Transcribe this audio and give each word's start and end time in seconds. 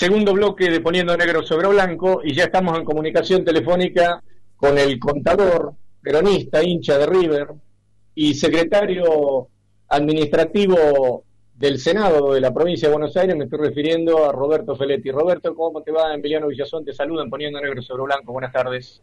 segundo 0.00 0.32
bloque 0.32 0.70
de 0.70 0.80
Poniendo 0.80 1.14
Negro 1.14 1.42
sobre 1.42 1.68
Blanco 1.68 2.22
y 2.24 2.32
ya 2.32 2.44
estamos 2.44 2.78
en 2.78 2.86
comunicación 2.86 3.44
telefónica 3.44 4.22
con 4.56 4.78
el 4.78 4.98
contador 4.98 5.74
peronista, 6.00 6.64
hincha 6.64 6.96
de 6.96 7.04
River 7.04 7.48
y 8.14 8.32
secretario 8.32 9.48
administrativo 9.90 11.24
del 11.52 11.76
Senado 11.78 12.32
de 12.32 12.40
la 12.40 12.50
provincia 12.50 12.88
de 12.88 12.94
Buenos 12.94 13.14
Aires, 13.14 13.36
me 13.36 13.44
estoy 13.44 13.58
refiriendo 13.58 14.24
a 14.24 14.32
Roberto 14.32 14.74
Feletti. 14.74 15.10
Roberto, 15.10 15.54
¿cómo 15.54 15.82
te 15.82 15.92
va? 15.92 16.14
Emiliano 16.14 16.46
Villazón 16.46 16.82
te 16.82 16.94
saluda 16.94 17.22
en 17.22 17.28
Poniendo 17.28 17.60
Negro 17.60 17.82
sobre 17.82 18.04
Blanco. 18.04 18.32
Buenas 18.32 18.54
tardes. 18.54 19.02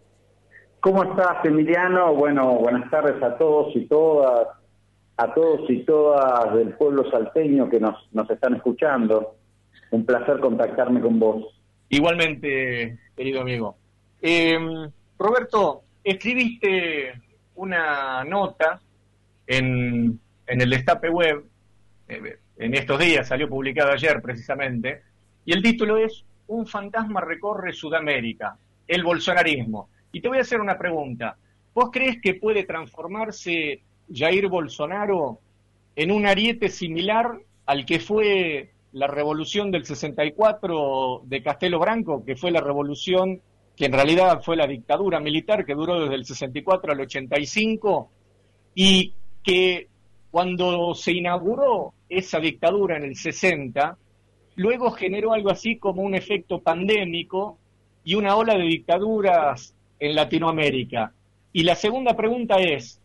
¿Cómo 0.80 1.04
estás, 1.04 1.46
Emiliano? 1.46 2.16
Bueno, 2.16 2.56
buenas 2.56 2.90
tardes 2.90 3.22
a 3.22 3.38
todos 3.38 3.68
y 3.76 3.86
todas, 3.86 4.48
a 5.18 5.32
todos 5.36 5.70
y 5.70 5.84
todas 5.86 6.56
del 6.56 6.74
pueblo 6.74 7.08
salteño 7.12 7.70
que 7.70 7.80
nos 7.80 8.30
están 8.32 8.56
escuchando. 8.56 9.37
Un 9.92 10.06
placer 10.06 10.40
contactarme 10.40 11.02
con 11.02 11.20
vos. 11.20 11.46
Igualmente, 11.90 12.98
querido 13.16 13.42
amigo. 13.42 13.78
Eh, 14.22 14.58
Roberto, 15.18 15.84
escribiste 16.04 17.14
una 17.56 18.24
nota 18.24 18.80
en, 19.46 20.20
en 20.46 20.62
el 20.62 20.70
Destape 20.70 21.10
Web, 21.10 21.46
eh, 22.08 22.38
en 22.58 22.74
estos 22.74 23.00
días, 23.00 23.28
salió 23.28 23.48
publicado 23.48 23.92
ayer 23.92 24.22
precisamente, 24.22 25.04
y 25.46 25.54
el 25.54 25.62
título 25.62 25.98
es 25.98 26.26
Un 26.48 26.68
fantasma 26.68 27.22
recorre 27.22 27.74
Sudamérica, 27.74 28.58
el 28.88 29.04
bolsonarismo. 29.04 29.90
Y 30.12 30.22
te 30.22 30.28
voy 30.28 30.40
a 30.40 30.42
hacer 30.42 30.60
una 30.60 30.78
pregunta. 30.78 31.38
¿Vos 31.74 31.90
crees 31.92 32.20
que 32.22 32.34
puede 32.34 32.64
transformarse 32.64 33.82
Jair 34.12 34.48
Bolsonaro 34.48 35.40
en 35.96 36.12
un 36.12 36.26
ariete 36.26 36.70
similar 36.70 37.40
al 37.66 37.86
que 37.86 38.00
fue 38.00 38.72
la 38.94 39.08
revolución 39.08 39.72
del 39.72 39.86
64 39.86 41.22
de 41.26 41.44
Castelo 41.44 41.80
Branco, 41.80 42.24
que 42.26 42.36
fue 42.36 42.52
la 42.52 42.62
revolución 42.62 43.42
que 43.76 43.86
en 43.86 43.94
realidad 43.94 44.42
fue 44.42 44.56
la 44.56 44.66
dictadura 44.66 45.20
militar 45.20 45.64
que 45.64 45.76
duró 45.76 46.02
desde 46.02 46.16
el 46.16 46.26
64 46.26 46.94
al 46.94 47.00
85 47.02 48.10
y 48.74 49.14
que 49.44 49.88
cuando 50.32 50.96
se 50.96 51.12
inauguró 51.12 51.94
esa 52.10 52.40
dictadura 52.40 52.98
en 52.98 53.04
el 53.04 53.16
60, 53.16 53.98
luego 54.56 54.92
generó 54.92 55.34
algo 55.34 55.52
así 55.52 55.78
como 55.78 56.02
un 56.02 56.16
efecto 56.16 56.60
pandémico 56.60 57.60
y 58.04 58.16
una 58.16 58.36
ola 58.36 58.56
de 58.56 58.64
dictaduras 58.64 59.76
en 60.00 60.16
Latinoamérica. 60.16 61.14
Y 61.54 61.64
la 61.64 61.76
segunda 61.76 62.16
pregunta 62.16 62.58
es, 62.58 63.00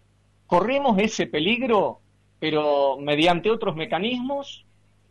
¿corremos 0.46 0.98
ese 0.98 1.26
peligro, 1.26 2.00
pero 2.38 2.96
mediante 2.98 3.50
otros 3.50 3.76
mecanismos? 3.76 4.64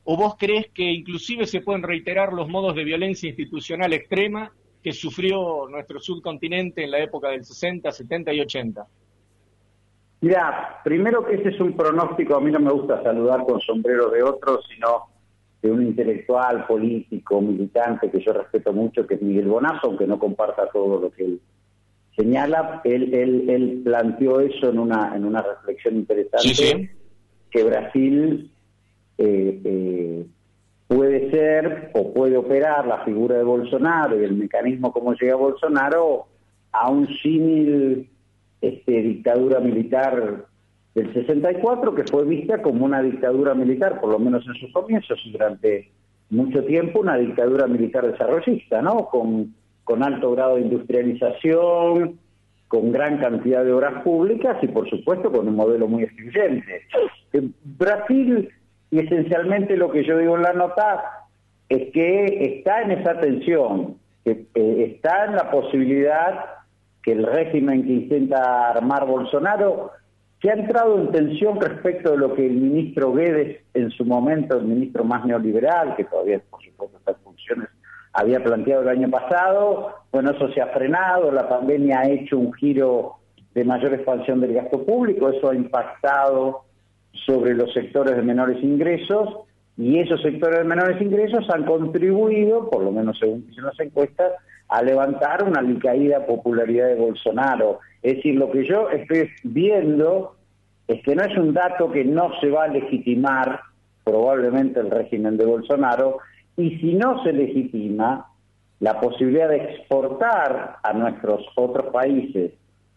¿O 0.04 0.18
vos 0.18 0.36
crees 0.38 0.68
que 0.74 0.84
inclusive 0.84 1.46
se 1.46 1.62
pueden 1.62 1.84
reiterar 1.84 2.34
los 2.34 2.48
modos 2.48 2.76
de 2.76 2.84
violencia 2.84 3.30
institucional 3.30 3.94
extrema 3.94 4.52
que 4.82 4.94
sufrió 4.94 5.68
nuestro 5.70 6.00
subcontinente 6.00 6.84
en 6.84 6.92
la 6.92 7.00
época 7.00 7.30
del 7.30 7.46
60, 7.46 7.92
70 7.92 8.34
y 8.34 8.42
80? 8.42 8.88
Mira, 10.22 10.82
primero 10.84 11.26
que 11.26 11.36
ese 11.36 11.50
es 11.50 11.60
un 11.60 11.76
pronóstico, 11.76 12.36
a 12.36 12.42
mí 12.42 12.52
no 12.52 12.60
me 12.60 12.72
gusta 12.72 13.02
saludar 13.04 13.44
con 13.44 13.60
sombrero 13.62 14.10
de 14.10 14.24
otro, 14.24 14.62
sino 14.64 15.08
de 15.62 15.72
un 15.72 15.84
intelectual, 15.84 16.66
político, 16.66 17.42
militante 17.42 18.10
que 18.10 18.20
yo 18.20 18.34
respeto 18.34 18.74
mucho, 18.74 19.06
que 19.06 19.16
es 19.16 19.22
Miguel 19.22 19.48
Bonazo, 19.48 19.88
aunque 19.88 20.08
no 20.08 20.18
comparta 20.18 20.68
todo 20.72 21.00
lo 21.00 21.12
que 21.12 21.26
él 21.26 21.42
señala, 22.16 22.82
él, 22.84 23.14
él, 23.14 23.50
él 23.50 23.82
planteó 23.84 24.42
eso 24.42 24.70
en 24.70 24.80
una, 24.80 25.16
en 25.16 25.26
una 25.26 25.42
reflexión 25.42 25.96
interesante, 25.96 26.92
que 27.50 27.64
Brasil 27.64 28.52
eh, 29.18 29.62
eh, 29.64 30.26
puede 30.88 31.32
ser 31.32 31.92
o 31.94 32.14
puede 32.14 32.38
operar 32.38 32.86
la 32.86 33.04
figura 33.06 33.38
de 33.38 33.44
Bolsonaro 33.44 34.20
y 34.20 34.24
el 34.24 34.34
mecanismo 34.34 34.92
como 34.92 35.14
llega 35.14 35.36
Bolsonaro 35.36 36.26
a 36.72 36.90
un 36.90 37.08
símil 37.22 38.10
este, 38.62 39.02
dictadura 39.02 39.60
militar 39.60 40.46
del 40.94 41.14
64 41.14 41.96
que 41.96 42.04
fue 42.04 42.26
vista 42.26 42.62
como 42.62 42.86
una 42.86 43.02
dictadura 43.02 43.54
militar, 43.54 44.02
por 44.02 44.12
lo 44.12 44.20
menos 44.20 44.46
en 44.48 44.56
sus 44.56 44.72
comienzos 44.74 45.20
y 45.26 45.32
durante 45.32 45.90
mucho 46.30 46.64
tiempo 46.66 47.00
una 47.00 47.18
dictadura 47.18 47.68
militar 47.68 48.10
desarrollista, 48.10 48.82
¿no? 48.82 49.06
Con, 49.06 49.54
con 49.84 50.04
alto 50.04 50.32
grado 50.32 50.56
de 50.56 50.62
industrialización, 50.62 52.20
con 52.68 52.92
gran 52.92 53.20
cantidad 53.20 53.66
de 53.66 53.74
obras 53.74 54.02
públicas 54.02 54.58
y 54.62 54.68
por 54.68 54.90
supuesto 54.90 55.32
con 55.32 55.48
un 55.48 55.56
modelo 55.56 55.88
muy 55.88 56.04
excluyente. 56.04 56.84
Brasil 57.78 58.50
y 58.92 59.00
esencialmente 59.00 59.78
lo 59.78 59.90
que 59.90 60.04
yo 60.04 60.18
digo 60.18 60.36
en 60.36 60.44
la 60.44 60.54
nota 60.54 61.26
es 61.70 61.92
que 61.94 62.56
está 62.58 62.82
en 62.82 62.92
esa 62.92 63.20
tensión, 63.20 63.96
que 64.26 64.46
eh, 64.54 64.94
está 64.94 65.26
en 65.26 65.36
la 65.36 65.50
posibilidad 65.50 66.46
que 67.02 67.14
el 67.14 67.26
régimen 67.26 67.84
que 67.84 67.94
intenta 67.94 68.70
armar 68.70 69.08
Bolsonaro, 69.08 69.92
que 70.42 70.52
ha 70.52 70.54
entrado 70.54 71.00
en 71.00 71.12
tensión 71.12 71.60
respecto 71.60 72.12
de 72.12 72.18
lo 72.18 72.36
que 72.36 72.46
el 72.46 72.54
ministro 72.54 73.14
Guedes, 73.14 73.64
en 73.74 73.90
su 73.92 74.04
momento, 74.04 74.58
el 74.58 74.66
ministro 74.66 75.06
más 75.06 75.26
neoliberal, 75.26 75.96
que 75.96 76.04
todavía 76.04 76.42
por 76.50 76.62
supuesto 76.62 76.98
está 76.98 77.12
en 77.12 77.18
funciones, 77.24 77.70
había 78.14 78.44
planteado 78.44 78.82
el 78.82 78.90
año 78.90 79.10
pasado, 79.10 79.96
bueno, 80.12 80.32
eso 80.32 80.52
se 80.52 80.62
ha 80.62 80.68
frenado, 80.68 81.32
la 81.32 81.48
pandemia 81.48 82.02
ha 82.02 82.10
hecho 82.10 82.38
un 82.38 82.52
giro 82.54 83.16
de 83.54 83.64
mayor 83.64 83.94
expansión 83.94 84.42
del 84.42 84.54
gasto 84.54 84.84
público, 84.84 85.30
eso 85.30 85.50
ha 85.50 85.56
impactado 85.56 86.66
sobre 87.26 87.54
los 87.54 87.74
sectores 87.74 88.16
de 88.16 88.22
menores 88.22 88.64
ingresos 88.64 89.30
y 89.78 90.00
esos 90.00 90.22
sectores 90.22 90.60
de 90.60 90.66
menores 90.66 91.02
ingresos 91.02 91.50
han 91.50 91.66
contribuido, 91.66 92.70
por 92.70 92.84
lo 92.84 92.92
menos 92.92 93.18
según 93.20 93.46
dicen 93.48 93.66
las 93.66 93.80
encuestas, 93.80 94.34
a 94.70 94.82
levantar 94.82 95.44
una 95.44 95.62
caída 95.80 96.26
popularidad 96.26 96.88
de 96.88 96.96
Bolsonaro. 96.96 97.80
Es 98.02 98.18
decir, 98.18 98.36
lo 98.36 98.52
que 98.52 98.66
yo 98.66 98.90
estoy 98.90 99.30
viendo 99.44 100.36
es 100.88 101.02
que 101.04 101.16
no 101.16 101.24
es 101.24 101.38
un 101.38 101.54
dato 101.54 101.92
que 101.92 102.04
no 102.04 102.32
se 102.40 102.50
va 102.50 102.66
a 102.66 102.68
legitimar 102.68 103.62
probablemente 104.04 104.80
el 104.80 104.90
régimen 104.90 105.38
de 105.38 105.46
Bolsonaro, 105.46 106.18
y 106.58 106.78
si 106.78 106.94
no 106.94 107.24
se 107.24 107.34
legitima, 107.34 108.28
la 108.80 109.00
posibilidad 109.00 109.50
de 109.50 109.58
exportar 109.58 110.78
a 110.82 110.94
nuestros 110.94 111.46
otros 111.56 111.94
países 111.94 112.52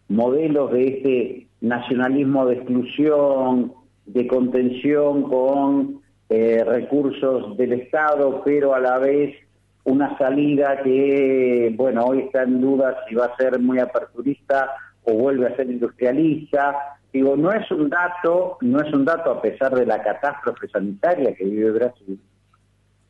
modelos 0.07 0.71
de 0.71 0.87
este 0.87 1.47
nacionalismo 1.61 2.45
de 2.47 2.55
exclusión, 2.55 3.73
de 4.05 4.27
contención 4.27 5.23
con 5.23 6.01
eh, 6.29 6.63
recursos 6.65 7.55
del 7.57 7.73
Estado, 7.73 8.41
pero 8.43 8.73
a 8.73 8.79
la 8.79 8.97
vez 8.97 9.35
una 9.83 10.17
salida 10.17 10.81
que, 10.83 11.71
bueno, 11.75 12.05
hoy 12.05 12.19
está 12.21 12.43
en 12.43 12.59
duda 12.59 12.97
si 13.07 13.15
va 13.15 13.25
a 13.25 13.37
ser 13.37 13.59
muy 13.59 13.79
aperturista 13.79 14.71
o 15.03 15.13
vuelve 15.13 15.47
a 15.47 15.55
ser 15.55 15.69
industrialista. 15.69 16.97
Digo, 17.13 17.37
no 17.37 17.51
es 17.51 17.69
un 17.71 17.89
dato, 17.89 18.57
no 18.61 18.81
es 18.81 18.91
un 18.93 19.05
dato 19.05 19.31
a 19.31 19.41
pesar 19.41 19.75
de 19.75 19.85
la 19.85 20.01
catástrofe 20.01 20.67
sanitaria 20.67 21.35
que 21.35 21.45
vive 21.45 21.71
Brasil, 21.71 22.19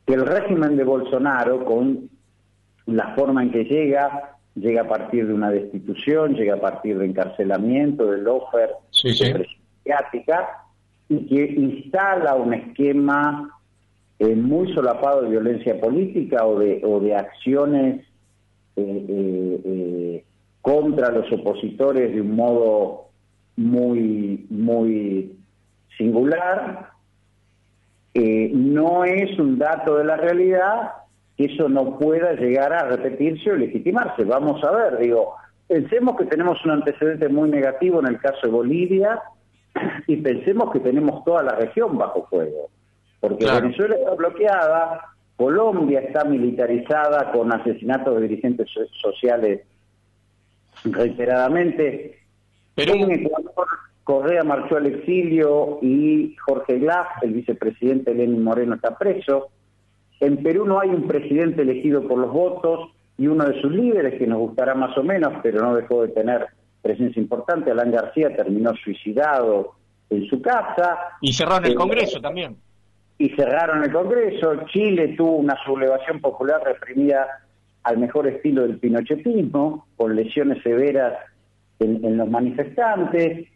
que 0.06 0.14
el 0.14 0.26
régimen 0.26 0.76
de 0.76 0.84
Bolsonaro, 0.84 1.64
con 1.64 2.10
la 2.84 3.14
forma 3.14 3.42
en 3.42 3.50
que 3.50 3.64
llega, 3.64 4.36
llega 4.54 4.82
a 4.82 4.88
partir 4.88 5.26
de 5.26 5.32
una 5.32 5.50
destitución, 5.50 6.34
llega 6.34 6.54
a 6.54 6.60
partir 6.60 6.98
de 6.98 7.06
encarcelamiento, 7.06 8.10
del 8.10 8.28
offer 8.28 8.70
sí, 8.90 9.08
de 9.84 9.92
y 11.08 11.26
que 11.26 11.44
instala 11.52 12.34
un 12.34 12.54
esquema 12.54 13.50
eh, 14.18 14.34
muy 14.34 14.72
solapado 14.72 15.22
de 15.22 15.30
violencia 15.30 15.78
política 15.78 16.46
o 16.46 16.58
de, 16.58 16.80
o 16.84 17.00
de 17.00 17.14
acciones 17.14 18.04
eh, 18.76 19.06
eh, 19.08 20.24
contra 20.62 21.10
los 21.10 21.30
opositores 21.32 22.14
de 22.14 22.20
un 22.20 22.34
modo 22.34 23.08
muy, 23.56 24.46
muy 24.50 25.36
singular. 25.96 26.90
no 28.14 29.04
es 29.04 29.38
un 29.38 29.58
dato 29.58 29.96
de 29.96 30.04
la 30.04 30.16
realidad 30.16 30.92
que 31.36 31.44
eso 31.44 31.68
no 31.68 31.98
pueda 31.98 32.32
llegar 32.32 32.72
a 32.72 32.88
repetirse 32.88 33.50
o 33.50 33.56
legitimarse. 33.56 34.24
Vamos 34.24 34.64
a 34.64 34.70
ver, 34.72 34.98
digo, 34.98 35.34
pensemos 35.68 36.16
que 36.16 36.24
tenemos 36.24 36.64
un 36.64 36.70
antecedente 36.72 37.28
muy 37.28 37.50
negativo 37.50 38.00
en 38.00 38.06
el 38.06 38.18
caso 38.18 38.38
de 38.44 38.48
Bolivia, 38.48 39.20
y 40.06 40.16
pensemos 40.16 40.72
que 40.72 40.80
tenemos 40.80 41.24
toda 41.24 41.42
la 41.42 41.54
región 41.56 41.96
bajo 41.96 42.26
fuego, 42.28 42.70
porque 43.20 43.44
Venezuela 43.44 43.96
está 43.96 44.14
bloqueada, 44.14 45.00
Colombia 45.36 46.00
está 46.00 46.24
militarizada 46.24 47.32
con 47.32 47.52
asesinatos 47.52 48.16
de 48.16 48.28
dirigentes 48.28 48.68
sociales 49.00 49.62
reiteradamente, 50.84 52.18
Pero... 52.74 52.94
en 52.94 53.10
Ecuador 53.10 53.66
Correa 54.06 54.44
marchó 54.44 54.76
al 54.76 54.86
exilio 54.86 55.80
y 55.82 56.36
Jorge 56.36 56.78
Glass, 56.78 57.08
el 57.22 57.32
vicepresidente 57.32 58.14
Lenín 58.14 58.44
Moreno, 58.44 58.76
está 58.76 58.96
preso. 58.96 59.48
En 60.20 60.44
Perú 60.44 60.64
no 60.64 60.78
hay 60.78 60.90
un 60.90 61.08
presidente 61.08 61.62
elegido 61.62 62.06
por 62.06 62.18
los 62.18 62.32
votos 62.32 62.92
y 63.18 63.26
uno 63.26 63.44
de 63.46 63.60
sus 63.60 63.72
líderes, 63.72 64.16
que 64.16 64.28
nos 64.28 64.38
gustará 64.38 64.76
más 64.76 64.96
o 64.96 65.02
menos, 65.02 65.32
pero 65.42 65.60
no 65.60 65.74
dejó 65.74 66.02
de 66.02 66.08
tener 66.12 66.46
presencia 66.86 67.20
importante. 67.20 67.70
Alan 67.70 67.90
García 67.90 68.34
terminó 68.34 68.74
suicidado 68.76 69.74
en 70.10 70.26
su 70.28 70.40
casa. 70.40 70.98
Y 71.20 71.32
cerraron 71.32 71.64
el 71.66 71.72
eh, 71.72 71.74
Congreso 71.74 72.20
también. 72.20 72.56
y 73.18 73.30
cerraron 73.30 73.82
el 73.82 73.92
Congreso. 73.92 74.64
Chile 74.66 75.14
tuvo 75.16 75.36
una 75.36 75.56
sublevación 75.64 76.20
popular 76.20 76.62
reprimida 76.64 77.26
al 77.82 77.98
mejor 77.98 78.26
estilo 78.26 78.62
del 78.62 78.78
pinochetismo, 78.78 79.86
con 79.96 80.16
lesiones 80.16 80.62
severas 80.62 81.14
en, 81.78 82.16
los 82.16 82.28
manifestantes. 82.28 83.48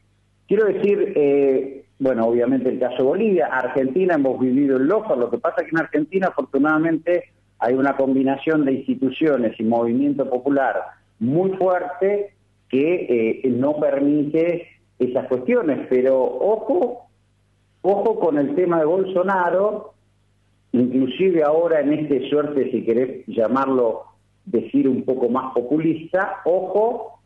Quiero 0.47 0.67
decir, 0.67 1.13
eh, 1.17 1.85
bueno, 1.99 2.27
obviamente 2.27 2.69
el 2.69 2.79
caso 2.79 2.99
de 2.99 3.03
Bolivia, 3.03 3.47
Argentina 3.47 4.15
hemos 4.15 4.39
vivido 4.39 4.77
el 4.77 4.87
loco, 4.87 5.17
lo 5.17 5.31
que 5.31 5.39
pasa 5.39 5.63
es 5.63 5.65
que 5.65 5.77
en 5.77 5.83
Argentina 5.83 6.29
afortunadamente 6.29 7.31
hay 7.59 7.75
una 7.75 7.97
combinación 7.97 8.65
de 8.65 8.73
instituciones 8.73 9.59
y 9.59 9.65
movimiento 9.65 10.29
popular 10.29 10.81
muy 11.19 11.51
fuerte 11.57 12.35
que 12.71 13.41
eh, 13.45 13.49
no 13.51 13.79
permite 13.79 14.69
esas 14.99 15.27
cuestiones, 15.27 15.87
pero 15.91 16.23
ojo, 16.23 17.09
ojo 17.83 18.21
con 18.21 18.39
el 18.39 18.55
tema 18.55 18.79
de 18.79 18.85
Bolsonaro, 18.85 19.95
inclusive 20.73 21.43
ahora 21.43 21.81
en 21.81 21.93
este 21.93 22.29
suerte, 22.31 22.71
si 22.71 22.85
querés 22.85 23.27
llamarlo, 23.27 24.05
decir 24.45 24.89
un 24.89 25.05
poco 25.05 25.29
más 25.29 25.53
populista, 25.53 26.41
ojo, 26.45 27.21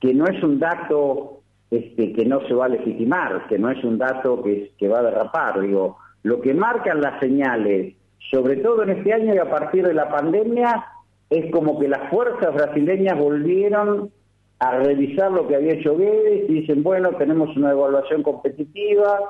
que 0.00 0.14
no 0.14 0.26
es 0.26 0.42
un 0.42 0.58
dato 0.58 1.40
este, 1.70 2.12
que 2.12 2.24
no 2.24 2.46
se 2.46 2.54
va 2.54 2.66
a 2.66 2.70
legitimar, 2.70 3.46
que 3.48 3.58
no 3.58 3.70
es 3.70 3.82
un 3.82 3.98
dato 3.98 4.42
que, 4.42 4.72
que 4.78 4.88
va 4.88 5.00
a 5.00 5.04
derrapar, 5.04 5.60
digo, 5.60 5.98
lo 6.22 6.40
que 6.40 6.54
marcan 6.54 7.00
las 7.00 7.18
señales, 7.20 7.94
sobre 8.30 8.56
todo 8.56 8.82
en 8.82 8.90
este 8.90 9.12
año 9.12 9.34
y 9.34 9.38
a 9.38 9.50
partir 9.50 9.86
de 9.86 9.94
la 9.94 10.08
pandemia, 10.08 10.86
es 11.30 11.50
como 11.50 11.78
que 11.78 11.88
las 11.88 12.08
fuerzas 12.10 12.54
brasileñas 12.54 13.18
volvieron 13.18 14.10
a 14.58 14.78
revisar 14.78 15.30
lo 15.32 15.46
que 15.46 15.56
había 15.56 15.74
hecho 15.74 15.96
Guedes 15.96 16.48
y 16.48 16.60
dicen, 16.60 16.82
bueno, 16.82 17.10
tenemos 17.16 17.54
una 17.56 17.72
evaluación 17.72 18.22
competitiva, 18.22 19.20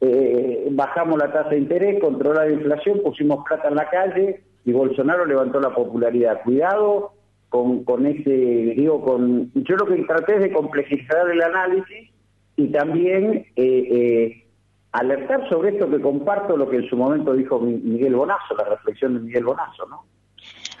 eh, 0.00 0.68
bajamos 0.72 1.18
la 1.18 1.32
tasa 1.32 1.50
de 1.50 1.58
interés, 1.58 2.00
controlar 2.00 2.48
la 2.48 2.54
inflación, 2.54 3.00
pusimos 3.02 3.44
plata 3.44 3.68
en 3.68 3.76
la 3.76 3.88
calle 3.88 4.42
y 4.64 4.72
Bolsonaro 4.72 5.24
levantó 5.24 5.60
la 5.60 5.74
popularidad. 5.74 6.42
Cuidado 6.42 7.12
con, 7.48 7.84
con 7.84 8.04
ese, 8.06 8.30
digo, 8.30 9.00
con, 9.02 9.52
yo 9.54 9.76
lo 9.76 9.86
que 9.86 10.02
traté 10.02 10.34
es 10.36 10.40
de 10.40 10.52
complejizar 10.52 11.30
el 11.30 11.40
análisis 11.40 12.10
y 12.56 12.66
también 12.68 13.46
eh, 13.54 13.88
eh, 13.90 14.46
alertar 14.92 15.48
sobre 15.48 15.70
esto 15.70 15.88
que 15.88 16.00
comparto 16.00 16.56
lo 16.56 16.68
que 16.68 16.78
en 16.78 16.88
su 16.88 16.96
momento 16.96 17.32
dijo 17.32 17.60
Miguel 17.60 18.16
Bonazo, 18.16 18.56
la 18.56 18.64
reflexión 18.64 19.14
de 19.14 19.20
Miguel 19.20 19.44
Bonazo, 19.44 19.86
¿no? 19.88 20.04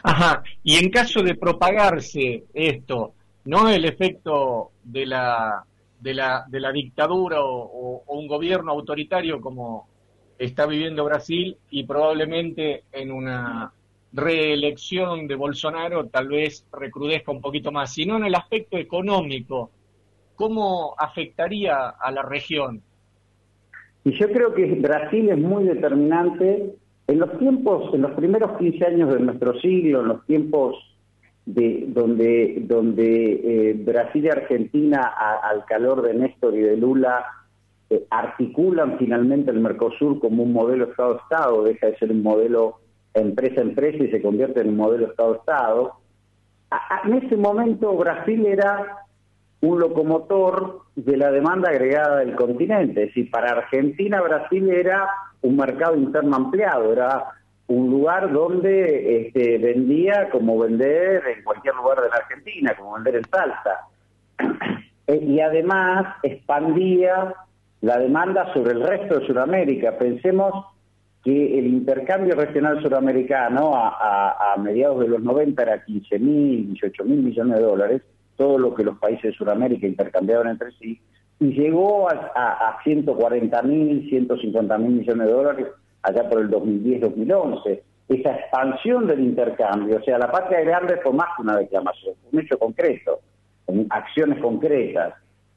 Ajá, 0.02 0.42
y 0.62 0.76
en 0.76 0.90
caso 0.90 1.22
de 1.22 1.34
propagarse 1.34 2.44
esto, 2.52 3.14
no 3.44 3.68
el 3.68 3.84
efecto 3.84 4.70
de 4.82 5.06
la, 5.06 5.64
de 6.00 6.14
la, 6.14 6.44
de 6.48 6.60
la 6.60 6.72
dictadura 6.72 7.38
o, 7.42 8.02
un 8.06 8.26
gobierno 8.26 8.72
autoritario 8.72 9.40
como 9.40 9.88
está 10.38 10.66
viviendo 10.66 11.04
Brasil 11.04 11.56
y 11.70 11.84
probablemente 11.84 12.84
en 12.92 13.12
una 13.12 13.72
reelección 14.12 15.26
de 15.26 15.34
Bolsonaro 15.34 16.06
tal 16.06 16.28
vez 16.28 16.66
recrudezca 16.72 17.32
un 17.32 17.40
poquito 17.40 17.72
más, 17.72 17.92
sino 17.92 18.16
en 18.16 18.24
el 18.24 18.34
aspecto 18.34 18.78
económico, 18.78 19.70
¿cómo 20.36 20.94
afectaría 20.96 21.88
a 21.88 22.10
la 22.12 22.22
región? 22.22 22.82
Y 24.04 24.12
yo 24.18 24.30
creo 24.30 24.54
que 24.54 24.66
Brasil 24.66 25.30
es 25.30 25.38
muy 25.38 25.64
determinante 25.64 26.74
en 27.06 27.18
los 27.18 27.38
tiempos, 27.38 27.92
en 27.94 28.02
los 28.02 28.12
primeros 28.12 28.58
15 28.58 28.84
años 28.84 29.12
de 29.12 29.20
nuestro 29.20 29.58
siglo, 29.60 30.00
en 30.00 30.08
los 30.08 30.26
tiempos 30.26 30.93
de 31.46 31.84
donde, 31.88 32.62
donde 32.62 33.70
eh, 33.70 33.74
Brasil 33.74 34.24
y 34.24 34.28
Argentina, 34.28 35.12
al 35.42 35.64
calor 35.66 36.02
de 36.02 36.14
Néstor 36.14 36.54
y 36.54 36.60
de 36.60 36.76
Lula, 36.76 37.24
eh, 37.90 38.06
articulan 38.10 38.98
finalmente 38.98 39.50
el 39.50 39.60
Mercosur 39.60 40.18
como 40.18 40.42
un 40.42 40.52
modelo 40.52 40.86
Estado-Estado, 40.86 41.64
deja 41.64 41.88
de 41.88 41.98
ser 41.98 42.10
un 42.10 42.22
modelo 42.22 42.78
empresa-empresa 43.12 44.04
y 44.04 44.10
se 44.10 44.22
convierte 44.22 44.60
en 44.60 44.70
un 44.70 44.76
modelo 44.76 45.06
Estado-Estado. 45.06 45.92
En 47.04 47.14
ese 47.14 47.36
momento 47.36 47.94
Brasil 47.96 48.46
era 48.46 49.04
un 49.60 49.78
locomotor 49.78 50.80
de 50.96 51.16
la 51.16 51.30
demanda 51.30 51.70
agregada 51.70 52.18
del 52.18 52.34
continente, 52.34 53.02
es 53.02 53.08
decir, 53.08 53.30
para 53.30 53.52
Argentina 53.52 54.20
Brasil 54.20 54.68
era 54.70 55.08
un 55.42 55.56
mercado 55.56 55.96
interno 55.96 56.36
ampliado, 56.36 56.92
era 56.92 57.24
un 57.66 57.90
lugar 57.90 58.30
donde 58.32 59.26
este, 59.26 59.58
vendía 59.58 60.28
como 60.30 60.58
vender 60.58 61.22
en 61.36 61.44
cualquier 61.44 61.74
lugar 61.74 62.00
de 62.02 62.08
la 62.08 62.16
Argentina, 62.16 62.74
como 62.76 62.94
vender 62.94 63.16
en 63.16 63.24
salsa. 63.24 63.80
Eh, 65.06 65.22
y 65.22 65.38
además 65.38 66.16
expandía 66.22 67.34
la 67.82 67.98
demanda 67.98 68.50
sobre 68.54 68.72
el 68.72 68.80
resto 68.80 69.18
de 69.18 69.26
Sudamérica. 69.26 69.98
Pensemos 69.98 70.64
que 71.22 71.58
el 71.58 71.66
intercambio 71.66 72.34
regional 72.34 72.80
suramericano 72.80 73.72
a, 73.74 74.56
mediados 74.58 75.00
de 75.00 75.08
los 75.08 75.20
90 75.20 75.62
era 75.62 75.84
15 75.84 76.18
mil, 76.20 76.68
18 76.68 77.04
mil 77.04 77.22
millones 77.22 77.58
de 77.58 77.62
dólares, 77.62 78.02
todo 78.36 78.56
lo 78.56 78.74
que 78.74 78.82
los 78.82 78.96
países 78.96 79.24
de 79.24 79.32
Sudamérica 79.32 79.86
intercambiaban 79.86 80.48
entre 80.48 80.72
sí, 80.72 80.98
y 81.38 81.52
llegó 81.52 82.08
a, 82.08 82.30
a 82.34 82.82
140 82.82 83.60
mil, 83.60 84.08
150 84.08 84.78
mil 84.78 84.90
millones 84.92 85.26
de 85.26 85.32
dólares 85.34 85.66
allá 86.04 86.28
por 86.28 86.40
el 86.40 86.50
2010-2011. 86.50 87.80
Esa 88.08 88.36
expansión 88.36 89.06
del 89.06 89.20
intercambio, 89.20 89.96
o 89.96 90.02
sea, 90.02 90.18
la 90.18 90.30
patria 90.30 90.60
grande 90.60 90.98
fue 91.02 91.12
más 91.12 91.28
que 91.36 91.42
una 91.42 91.56
declamación, 91.56 92.14
un 92.30 92.40
hecho 92.40 92.58
concreto, 92.58 93.20
acciones 93.90 94.40
concretas. 94.40 95.14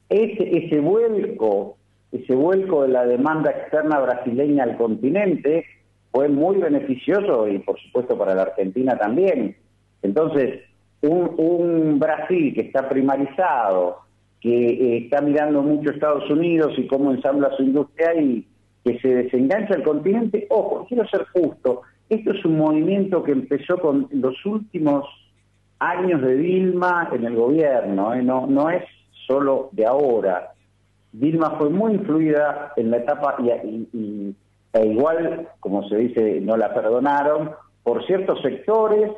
Ese, 0.08 0.66
ese 0.66 0.80
vuelco, 0.80 1.76
ese 2.10 2.34
vuelco 2.34 2.82
de 2.82 2.88
la 2.88 3.04
demanda 3.04 3.50
externa 3.50 4.00
brasileña 4.00 4.64
al 4.64 4.78
continente 4.78 5.66
fue 6.10 6.28
muy 6.28 6.56
beneficioso 6.56 7.46
y 7.48 7.58
por 7.58 7.78
supuesto 7.80 8.16
para 8.16 8.34
la 8.34 8.42
Argentina 8.42 8.96
también. 8.96 9.56
Entonces, 10.00 10.60
un, 11.02 11.34
un 11.36 11.98
Brasil 11.98 12.54
que 12.54 12.62
está 12.62 12.88
primarizado, 12.88 13.98
que 14.40 14.48
eh, 14.48 14.98
está 15.04 15.20
mirando 15.20 15.62
mucho 15.62 15.90
Estados 15.90 16.30
Unidos 16.30 16.72
y 16.78 16.86
cómo 16.86 17.10
ensambla 17.10 17.50
su 17.56 17.62
industria 17.62 18.14
y 18.14 18.46
que 18.88 18.98
se 19.00 19.08
desengancha 19.08 19.74
el 19.74 19.82
continente. 19.82 20.46
Ojo, 20.48 20.86
quiero 20.88 21.06
ser 21.08 21.26
justo, 21.26 21.82
esto 22.08 22.32
es 22.32 22.44
un 22.44 22.56
movimiento 22.56 23.22
que 23.22 23.32
empezó 23.32 23.78
con 23.78 24.08
los 24.10 24.34
últimos 24.46 25.04
años 25.78 26.22
de 26.22 26.36
Dilma 26.36 27.10
en 27.12 27.24
el 27.24 27.36
gobierno, 27.36 28.14
¿eh? 28.14 28.22
no, 28.22 28.46
no 28.46 28.70
es 28.70 28.82
solo 29.26 29.68
de 29.72 29.84
ahora. 29.84 30.52
Dilma 31.12 31.50
fue 31.58 31.68
muy 31.68 31.94
influida 31.94 32.72
en 32.76 32.90
la 32.90 32.98
etapa 32.98 33.36
y, 33.40 34.34
e 34.72 34.86
igual, 34.86 35.48
como 35.60 35.86
se 35.88 35.96
dice, 35.96 36.40
no 36.40 36.56
la 36.56 36.72
perdonaron 36.72 37.50
por 37.82 38.04
ciertos 38.06 38.40
sectores 38.40 39.10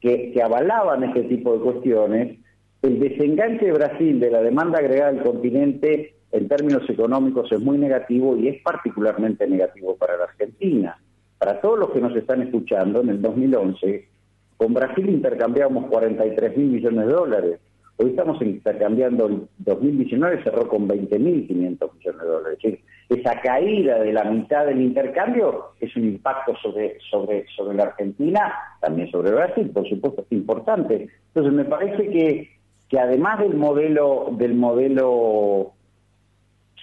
que, 0.00 0.32
que 0.32 0.42
avalaban 0.42 1.04
este 1.04 1.22
tipo 1.24 1.52
de 1.52 1.60
cuestiones. 1.60 2.38
El 2.82 2.98
desenganche 2.98 3.66
de 3.66 3.72
Brasil 3.72 4.18
de 4.18 4.30
la 4.30 4.42
demanda 4.42 4.80
agregada 4.80 5.12
del 5.12 5.22
continente 5.22 6.16
en 6.32 6.48
términos 6.48 6.88
económicos 6.88 7.52
es 7.52 7.60
muy 7.60 7.78
negativo 7.78 8.36
y 8.36 8.48
es 8.48 8.62
particularmente 8.62 9.46
negativo 9.46 9.96
para 9.96 10.16
la 10.16 10.24
Argentina. 10.24 10.98
Para 11.38 11.60
todos 11.60 11.78
los 11.78 11.90
que 11.90 12.00
nos 12.00 12.16
están 12.16 12.42
escuchando, 12.42 13.00
en 13.02 13.10
el 13.10 13.20
2011, 13.20 14.08
con 14.56 14.72
Brasil 14.72 15.08
intercambiamos 15.08 15.86
43 15.86 16.56
mil 16.56 16.68
millones 16.68 17.06
de 17.06 17.12
dólares. 17.12 17.60
Hoy 17.96 18.10
estamos 18.10 18.40
intercambiando, 18.40 19.26
el 19.26 19.48
2019 19.58 20.42
cerró 20.42 20.66
con 20.66 20.88
20 20.88 21.18
mil 21.18 21.46
500 21.46 21.94
millones 21.96 22.22
de 22.22 22.28
dólares. 22.28 22.58
Es 22.62 22.70
decir, 22.70 22.84
esa 23.10 23.40
caída 23.42 23.98
de 23.98 24.12
la 24.12 24.24
mitad 24.24 24.64
del 24.64 24.80
intercambio 24.80 25.72
es 25.80 25.94
un 25.96 26.04
impacto 26.04 26.54
sobre, 26.62 26.98
sobre, 27.10 27.44
sobre 27.54 27.76
la 27.76 27.84
Argentina, 27.84 28.54
también 28.80 29.10
sobre 29.10 29.32
Brasil, 29.32 29.70
por 29.70 29.86
supuesto, 29.86 30.22
es 30.22 30.32
importante. 30.32 31.08
Entonces 31.28 31.52
me 31.52 31.64
parece 31.66 32.08
que, 32.08 32.50
que 32.88 32.98
además 32.98 33.40
del 33.40 33.54
modelo, 33.54 34.28
del 34.38 34.54
modelo 34.54 35.74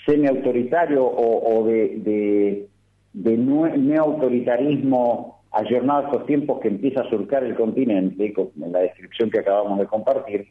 semi-autoritario 0.09 1.05
o, 1.05 1.65
de, 1.65 2.67
de, 3.13 3.37
neoautoritarismo 3.37 5.43
ayornado 5.51 5.99
a 5.99 6.05
estos 6.05 6.25
tiempos 6.25 6.59
que 6.59 6.67
empieza 6.67 7.01
a 7.01 7.09
surcar 7.09 7.43
el 7.43 7.55
continente, 7.55 8.33
en 8.35 8.71
la 8.71 8.79
descripción 8.79 9.29
que 9.29 9.39
acabamos 9.39 9.79
de 9.79 9.85
compartir, 9.85 10.47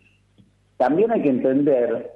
también 0.77 1.11
hay 1.11 1.23
que 1.23 1.31
entender 1.31 2.13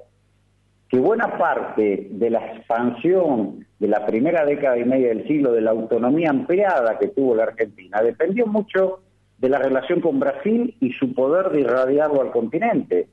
que 0.89 0.99
buena 0.99 1.37
parte 1.37 2.07
de 2.11 2.29
la 2.29 2.53
expansión 2.53 3.65
de 3.79 3.87
la 3.87 4.05
primera 4.05 4.45
década 4.45 4.77
y 4.77 4.85
media 4.85 5.09
del 5.09 5.27
siglo, 5.27 5.51
de 5.51 5.61
la 5.61 5.71
autonomía 5.71 6.29
ampliada 6.29 6.97
que 6.99 7.09
tuvo 7.09 7.35
la 7.35 7.43
Argentina, 7.43 8.01
dependió 8.01 8.47
mucho 8.47 8.99
de 9.39 9.49
la 9.49 9.59
relación 9.59 9.99
con 9.99 10.19
Brasil 10.19 10.75
y 10.79 10.93
su 10.93 11.13
poder 11.13 11.49
de 11.49 11.61
irradiarlo 11.61 12.21
al 12.21 12.31
continente. 12.31 13.07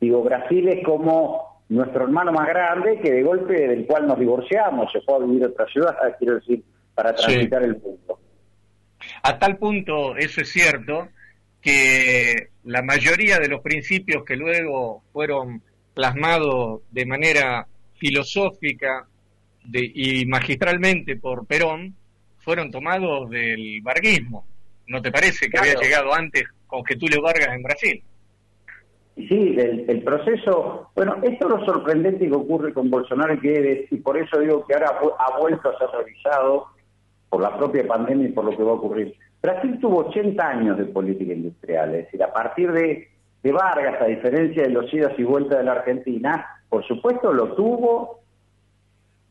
Digo, 0.00 0.22
Brasil 0.22 0.68
es 0.68 0.84
como 0.84 1.49
nuestro 1.70 2.04
hermano 2.04 2.32
más 2.32 2.48
grande, 2.48 3.00
que 3.00 3.10
de 3.12 3.22
golpe 3.22 3.54
del 3.54 3.86
cual 3.86 4.06
nos 4.06 4.18
divorciamos, 4.18 4.90
se 4.92 5.00
fue 5.02 5.14
a 5.14 5.18
vivir 5.18 5.44
a 5.44 5.46
otra 5.46 5.66
ciudad, 5.66 5.96
quiero 6.18 6.34
decir, 6.34 6.62
para 6.94 7.14
transitar 7.14 7.62
el 7.62 7.76
mundo. 7.78 8.18
A 9.22 9.38
tal 9.38 9.56
punto, 9.56 10.16
eso 10.16 10.40
es 10.40 10.50
cierto, 10.50 11.08
que 11.60 12.48
la 12.64 12.82
mayoría 12.82 13.38
de 13.38 13.48
los 13.48 13.60
principios 13.60 14.24
que 14.24 14.36
luego 14.36 15.04
fueron 15.12 15.62
plasmados 15.94 16.82
de 16.90 17.06
manera 17.06 17.66
filosófica 17.94 19.06
y 19.72 20.26
magistralmente 20.26 21.16
por 21.16 21.46
Perón, 21.46 21.94
fueron 22.38 22.70
tomados 22.70 23.30
del 23.30 23.80
varguismo. 23.82 24.46
¿No 24.88 25.00
te 25.00 25.12
parece 25.12 25.48
que 25.48 25.58
había 25.58 25.74
llegado 25.74 26.12
antes 26.12 26.44
con 26.66 26.84
Getúlio 26.84 27.22
Vargas 27.22 27.54
en 27.54 27.62
Brasil? 27.62 28.02
Sí, 29.16 29.56
el, 29.58 30.02
proceso, 30.02 30.90
bueno, 30.94 31.16
esto 31.22 31.46
es 31.46 31.50
lo 31.50 31.64
sorprendente 31.64 32.26
que 32.26 32.34
ocurre 32.34 32.72
con 32.72 32.88
Bolsonaro 32.88 33.38
que, 33.40 33.86
y 33.90 33.96
por 33.96 34.16
eso 34.16 34.38
digo 34.38 34.64
que 34.66 34.74
ahora 34.74 34.98
ha 35.18 35.38
vuelto 35.38 35.68
a 35.68 35.78
ser 35.78 35.88
revisado 35.90 36.66
por 37.28 37.42
la 37.42 37.56
propia 37.56 37.86
pandemia 37.86 38.28
y 38.28 38.32
por 38.32 38.44
lo 38.44 38.56
que 38.56 38.62
va 38.62 38.70
a 38.70 38.74
ocurrir. 38.74 39.14
Brasil 39.42 39.78
tuvo 39.80 40.06
80 40.08 40.46
años 40.46 40.78
de 40.78 40.84
política 40.86 41.32
industrial, 41.32 41.94
es 41.94 42.04
decir, 42.06 42.22
a 42.22 42.32
partir 42.32 42.72
de, 42.72 43.08
de 43.42 43.52
Vargas, 43.52 44.00
a 44.00 44.06
diferencia 44.06 44.62
de 44.62 44.70
los 44.70 44.92
idas 44.92 45.12
y 45.18 45.24
vueltas 45.24 45.58
de 45.58 45.64
la 45.64 45.72
Argentina, 45.72 46.46
por 46.68 46.86
supuesto 46.86 47.32
lo 47.32 47.54
tuvo, 47.54 48.20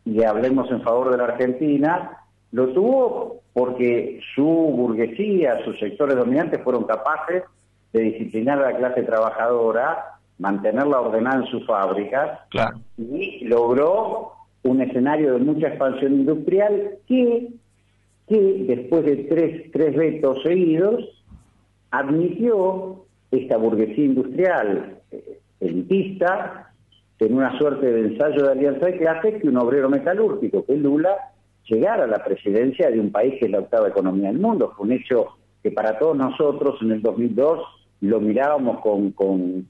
y 0.05 0.24
hablemos 0.24 0.69
en 0.71 0.81
favor 0.81 1.12
de 1.12 1.17
la 1.17 1.25
Argentina, 1.25 2.17
lo 2.51 2.69
tuvo 2.69 3.41
porque 3.53 4.19
su 4.36 4.43
burguesía, 4.43 5.63
sus 5.63 5.77
sectores 5.79 6.15
dominantes 6.15 6.62
fueron 6.63 6.86
capaces 6.86 7.43
de 7.93 8.01
disciplinar 8.01 8.60
a 8.60 8.72
la 8.72 8.77
clase 8.77 9.03
trabajadora, 9.03 10.19
mantenerla 10.38 11.01
ordenada 11.01 11.43
en 11.43 11.51
sus 11.51 11.65
fábricas 11.65 12.39
y 12.98 13.46
logró 13.46 14.34
un 14.63 14.81
escenario 14.81 15.34
de 15.34 15.39
mucha 15.39 15.67
expansión 15.67 16.13
industrial 16.13 16.98
que, 17.08 17.50
que 18.27 18.65
después 18.67 19.05
de 19.05 19.15
tres, 19.24 19.72
tres 19.72 19.96
vetos 19.96 20.41
seguidos 20.43 21.03
admitió 21.91 23.05
esta 23.31 23.58
burguesía 23.58 24.05
industrial 24.05 24.98
eh, 25.12 25.39
elitista 25.60 26.72
en 27.19 27.36
una 27.36 27.58
suerte 27.58 27.91
de 27.91 28.01
ensayo 28.01 28.43
de 28.43 28.51
alianza 28.51 28.86
de 28.86 28.98
clase 28.98 29.39
que 29.39 29.48
un 29.48 29.58
obrero 29.58 29.89
metalúrgico, 29.89 30.65
que 30.65 30.74
es 30.74 30.79
Lula, 30.79 31.17
llegara 31.65 32.05
a 32.05 32.08
la 32.08 32.24
presidencia 32.24 32.89
de 32.89 33.00
un 33.00 33.12
país 33.12 33.36
que 33.39 33.46
es 33.46 33.51
la 33.51 33.60
octava 33.60 33.89
economía 33.89 34.29
del 34.29 34.39
mundo. 34.39 34.74
Fue 34.75 34.86
un 34.86 34.93
hecho 34.93 35.27
que 35.62 35.72
para 35.72 36.00
todos 36.00 36.15
nosotros 36.15 36.81
en 36.81 36.91
el 36.91 37.01
2002 37.01 37.62
lo 38.01 38.20
mirábamos 38.20 38.79
con, 38.82 39.12
con, 39.12 39.68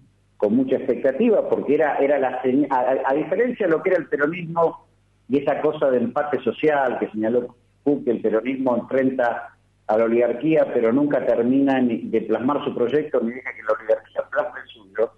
mucha 0.50 0.78
expectativa, 0.78 1.48
porque 1.50 1.76
era, 1.76 1.98
era 1.98 2.18
la 2.18 2.42
a, 2.70 2.96
a, 3.06 3.14
diferencia 3.14 3.66
de 3.68 3.72
lo 3.72 3.84
que 3.84 3.90
era 3.90 4.00
el 4.00 4.08
peronismo 4.08 4.88
y 5.28 5.38
esa 5.40 5.62
cosa 5.62 5.92
de 5.92 5.98
empate 5.98 6.40
social 6.40 6.98
que 7.00 7.10
señaló 7.10 7.56
que 7.84 8.12
el 8.12 8.22
peronismo 8.22 8.76
enfrenta 8.78 9.56
a 9.88 9.98
la 9.98 10.04
oligarquía, 10.04 10.72
pero 10.74 10.94
nunca 10.94 11.26
termina 11.26 11.82
de 11.82 12.22
plasmar 12.22 12.64
su 12.64 12.76
proyecto 12.76 13.20
ni 13.22 13.32
deja 13.32 13.50
que 13.56 13.64
la 13.64 13.74
oligarquía 13.74 14.22
plasme 14.30 14.60
el 14.62 14.68
suyo. 14.68 15.12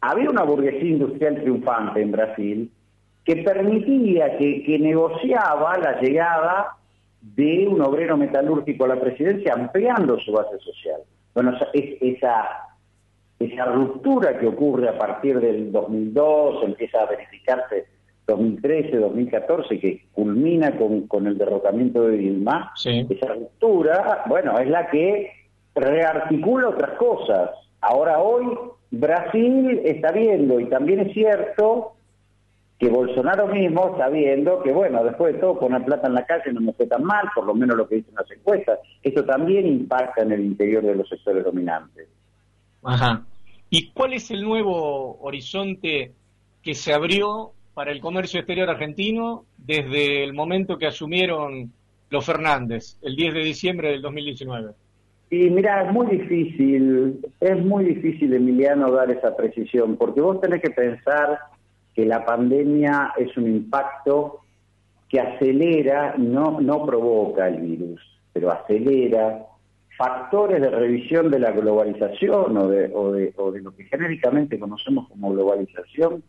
Había 0.00 0.30
una 0.30 0.44
burguesía 0.44 0.90
industrial 0.90 1.40
triunfante 1.40 2.00
en 2.00 2.12
Brasil 2.12 2.72
que 3.24 3.36
permitía, 3.36 4.36
que, 4.38 4.62
que 4.64 4.78
negociaba 4.78 5.76
la 5.78 6.00
llegada 6.00 6.76
de 7.20 7.66
un 7.68 7.80
obrero 7.80 8.16
metalúrgico 8.16 8.84
a 8.84 8.88
la 8.88 9.00
presidencia 9.00 9.54
ampliando 9.54 10.18
su 10.20 10.32
base 10.32 10.58
social. 10.58 11.00
Bueno, 11.34 11.56
es, 11.72 11.96
esa, 12.00 12.68
esa 13.38 13.64
ruptura 13.66 14.38
que 14.38 14.46
ocurre 14.46 14.88
a 14.88 14.98
partir 14.98 15.40
del 15.40 15.72
2002, 15.72 16.64
empieza 16.64 17.02
a 17.02 17.06
verificarse 17.06 17.86
2013, 18.26 18.96
2014, 18.96 19.80
que 19.80 20.04
culmina 20.12 20.76
con, 20.76 21.06
con 21.08 21.26
el 21.26 21.36
derrocamiento 21.38 22.06
de 22.06 22.18
Dilma, 22.18 22.72
esa 22.84 23.26
ruptura, 23.34 24.24
bueno, 24.26 24.58
es 24.58 24.68
la 24.68 24.88
que 24.88 25.32
rearticula 25.74 26.68
otras 26.68 26.92
cosas. 26.92 27.50
Ahora 27.80 28.20
hoy 28.20 28.46
Brasil 28.90 29.80
está 29.84 30.12
viendo, 30.12 30.60
y 30.60 30.66
también 30.66 31.00
es 31.00 31.12
cierto, 31.12 31.91
que 32.82 32.88
Bolsonaro 32.88 33.46
mismo 33.46 33.92
está 33.92 34.08
viendo 34.08 34.60
que, 34.60 34.72
bueno, 34.72 35.04
después 35.04 35.34
de 35.34 35.38
todo, 35.38 35.56
poner 35.56 35.84
plata 35.84 36.08
en 36.08 36.14
la 36.14 36.26
calle 36.26 36.52
no 36.52 36.60
me 36.60 36.72
fue 36.72 36.88
tan 36.88 37.04
mal, 37.04 37.28
por 37.32 37.46
lo 37.46 37.54
menos 37.54 37.76
lo 37.76 37.86
que 37.86 37.94
dicen 37.94 38.12
las 38.16 38.28
encuestas. 38.28 38.80
Eso 39.04 39.24
también 39.24 39.68
impacta 39.68 40.22
en 40.22 40.32
el 40.32 40.40
interior 40.40 40.82
de 40.82 40.96
los 40.96 41.08
sectores 41.08 41.44
dominantes. 41.44 42.08
Ajá. 42.82 43.22
¿Y 43.70 43.92
cuál 43.92 44.14
es 44.14 44.32
el 44.32 44.42
nuevo 44.42 45.16
horizonte 45.20 46.10
que 46.60 46.74
se 46.74 46.92
abrió 46.92 47.52
para 47.72 47.92
el 47.92 48.00
comercio 48.00 48.40
exterior 48.40 48.68
argentino 48.68 49.44
desde 49.58 50.24
el 50.24 50.32
momento 50.32 50.76
que 50.76 50.88
asumieron 50.88 51.70
los 52.10 52.26
Fernández, 52.26 52.98
el 53.02 53.14
10 53.14 53.34
de 53.34 53.44
diciembre 53.44 53.92
del 53.92 54.02
2019? 54.02 54.72
Y 55.30 55.50
mira, 55.50 55.84
es 55.86 55.92
muy 55.92 56.08
difícil, 56.08 57.24
es 57.38 57.64
muy 57.64 57.84
difícil, 57.84 58.34
Emiliano, 58.34 58.90
dar 58.90 59.08
esa 59.08 59.36
precisión, 59.36 59.96
porque 59.96 60.20
vos 60.20 60.40
tenés 60.40 60.60
que 60.60 60.70
pensar 60.70 61.38
que 61.94 62.04
la 62.06 62.24
pandemia 62.24 63.12
es 63.16 63.36
un 63.36 63.46
impacto 63.46 64.40
que 65.08 65.20
acelera, 65.20 66.14
no, 66.16 66.60
no 66.60 66.86
provoca 66.86 67.48
el 67.48 67.60
virus, 67.60 68.00
pero 68.32 68.50
acelera 68.50 69.46
factores 69.96 70.60
de 70.60 70.70
revisión 70.70 71.30
de 71.30 71.38
la 71.38 71.52
globalización 71.52 72.56
o 72.56 72.68
de, 72.68 72.90
o 72.94 73.12
de, 73.12 73.34
o 73.36 73.52
de 73.52 73.60
lo 73.60 73.76
que 73.76 73.84
genéricamente 73.84 74.58
conocemos 74.58 75.08
como 75.08 75.32
globalización, 75.32 76.22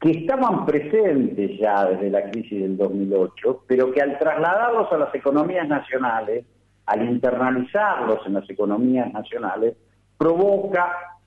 que 0.00 0.10
estaban 0.12 0.64
presentes 0.64 1.58
ya 1.58 1.84
desde 1.86 2.10
la 2.10 2.30
crisis 2.30 2.62
del 2.62 2.76
2008, 2.76 3.64
pero 3.66 3.90
que 3.90 4.00
al 4.00 4.16
trasladarlos 4.18 4.92
a 4.92 4.98
las 4.98 5.14
economías 5.14 5.66
nacionales, 5.66 6.44
al 6.86 7.02
internalizarlos 7.08 8.24
en 8.26 8.34
las 8.34 8.48
economías 8.48 9.12
nacionales, 9.12 9.74
provoca 10.16 11.17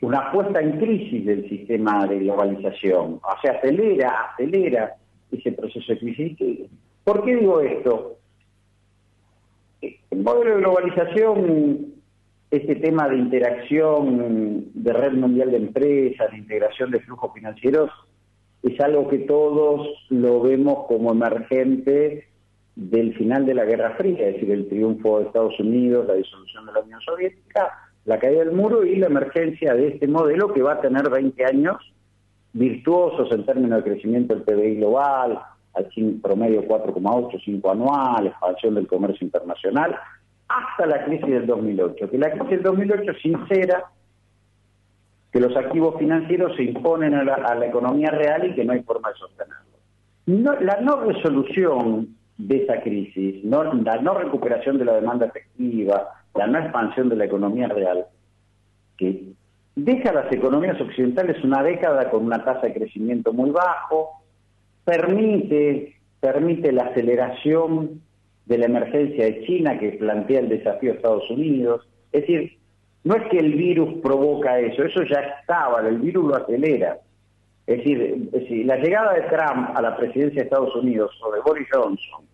una 0.00 0.30
puesta 0.30 0.60
en 0.60 0.78
crisis 0.78 1.24
del 1.24 1.48
sistema 1.48 2.06
de 2.06 2.18
globalización. 2.18 3.20
O 3.22 3.40
sea, 3.40 3.52
acelera, 3.52 4.32
acelera 4.32 4.94
ese 5.30 5.52
proceso 5.52 5.92
de 5.92 5.98
crisis. 5.98 6.70
¿Por 7.04 7.24
qué 7.24 7.36
digo 7.36 7.60
esto? 7.60 8.16
El 9.80 10.22
modelo 10.22 10.56
de 10.56 10.60
globalización, 10.60 11.94
este 12.50 12.76
tema 12.76 13.08
de 13.08 13.16
interacción 13.16 14.66
de 14.74 14.92
red 14.92 15.12
mundial 15.12 15.50
de 15.50 15.58
empresas, 15.58 16.30
de 16.30 16.38
integración 16.38 16.90
de 16.90 17.00
flujos 17.00 17.32
financieros, 17.34 17.90
es 18.62 18.80
algo 18.80 19.08
que 19.08 19.18
todos 19.18 19.88
lo 20.10 20.40
vemos 20.42 20.86
como 20.88 21.12
emergente 21.12 22.28
del 22.74 23.14
final 23.14 23.46
de 23.46 23.54
la 23.54 23.64
Guerra 23.64 23.94
Fría, 23.96 24.28
es 24.28 24.34
decir, 24.34 24.50
el 24.50 24.68
triunfo 24.68 25.18
de 25.18 25.26
Estados 25.26 25.58
Unidos, 25.58 26.06
la 26.06 26.14
disolución 26.14 26.66
de 26.66 26.72
la 26.72 26.80
Unión 26.80 27.00
Soviética, 27.00 27.85
la 28.06 28.18
caída 28.18 28.44
del 28.44 28.52
muro 28.52 28.84
y 28.84 28.96
la 28.96 29.08
emergencia 29.08 29.74
de 29.74 29.88
este 29.88 30.06
modelo 30.06 30.52
que 30.52 30.62
va 30.62 30.74
a 30.74 30.80
tener 30.80 31.10
20 31.10 31.44
años 31.44 31.76
virtuosos 32.52 33.30
en 33.32 33.44
términos 33.44 33.84
de 33.84 33.90
crecimiento 33.90 34.34
del 34.34 34.44
PBI 34.44 34.76
global, 34.76 35.38
al 35.74 35.88
promedio 36.22 36.62
4,8, 36.62 37.42
5 37.44 37.70
anual, 37.70 38.28
expansión 38.28 38.76
del 38.76 38.86
comercio 38.86 39.24
internacional, 39.24 39.94
hasta 40.48 40.86
la 40.86 41.04
crisis 41.04 41.28
del 41.28 41.46
2008. 41.46 42.08
Que 42.10 42.16
la 42.16 42.30
crisis 42.30 42.50
del 42.50 42.62
2008 42.62 43.12
sincera 43.20 43.84
que 45.32 45.40
los 45.40 45.54
activos 45.56 45.98
financieros 45.98 46.56
se 46.56 46.62
imponen 46.62 47.12
a 47.12 47.24
la, 47.24 47.66
economía 47.66 48.10
real 48.10 48.46
y 48.46 48.54
que 48.54 48.64
no 48.64 48.72
hay 48.72 48.82
forma 48.82 49.10
de 49.10 49.16
sostenerlo. 49.16 50.60
la 50.64 50.80
no 50.80 51.00
resolución 51.00 52.16
de 52.38 52.62
esa 52.62 52.80
crisis, 52.80 53.44
no, 53.44 53.64
la 53.64 53.96
no 53.96 54.14
recuperación 54.14 54.78
de 54.78 54.84
la 54.84 54.94
demanda 54.94 55.26
efectiva, 55.26 56.08
la 56.36 56.46
no 56.46 56.58
expansión 56.58 57.08
de 57.08 57.16
la 57.16 57.24
economía 57.24 57.68
real, 57.68 58.06
que 58.96 59.32
deja 59.76 60.10
a 60.10 60.24
las 60.24 60.32
economías 60.32 60.80
occidentales 60.80 61.42
una 61.44 61.62
década 61.62 62.10
con 62.10 62.24
una 62.24 62.44
tasa 62.44 62.66
de 62.66 62.74
crecimiento 62.74 63.32
muy 63.32 63.50
bajo, 63.50 64.22
permite, 64.84 65.96
permite 66.20 66.72
la 66.72 66.84
aceleración 66.84 68.00
de 68.46 68.58
la 68.58 68.66
emergencia 68.66 69.24
de 69.26 69.44
China 69.44 69.78
que 69.78 69.92
plantea 69.92 70.40
el 70.40 70.48
desafío 70.48 70.92
de 70.92 70.96
Estados 70.96 71.30
Unidos. 71.30 71.86
Es 72.12 72.22
decir, 72.22 72.58
no 73.04 73.16
es 73.16 73.28
que 73.28 73.38
el 73.38 73.54
virus 73.54 74.00
provoca 74.02 74.58
eso, 74.58 74.82
eso 74.84 75.02
ya 75.02 75.20
estaba, 75.40 75.86
el 75.86 75.98
virus 75.98 76.24
lo 76.24 76.36
acelera. 76.36 76.98
Es 77.66 77.78
decir, 77.78 78.64
la 78.64 78.76
llegada 78.76 79.14
de 79.14 79.22
Trump 79.22 79.70
a 79.74 79.82
la 79.82 79.96
presidencia 79.96 80.40
de 80.40 80.44
Estados 80.44 80.74
Unidos 80.76 81.10
o 81.22 81.32
de 81.32 81.40
Boris 81.40 81.68
Johnson 81.72 82.24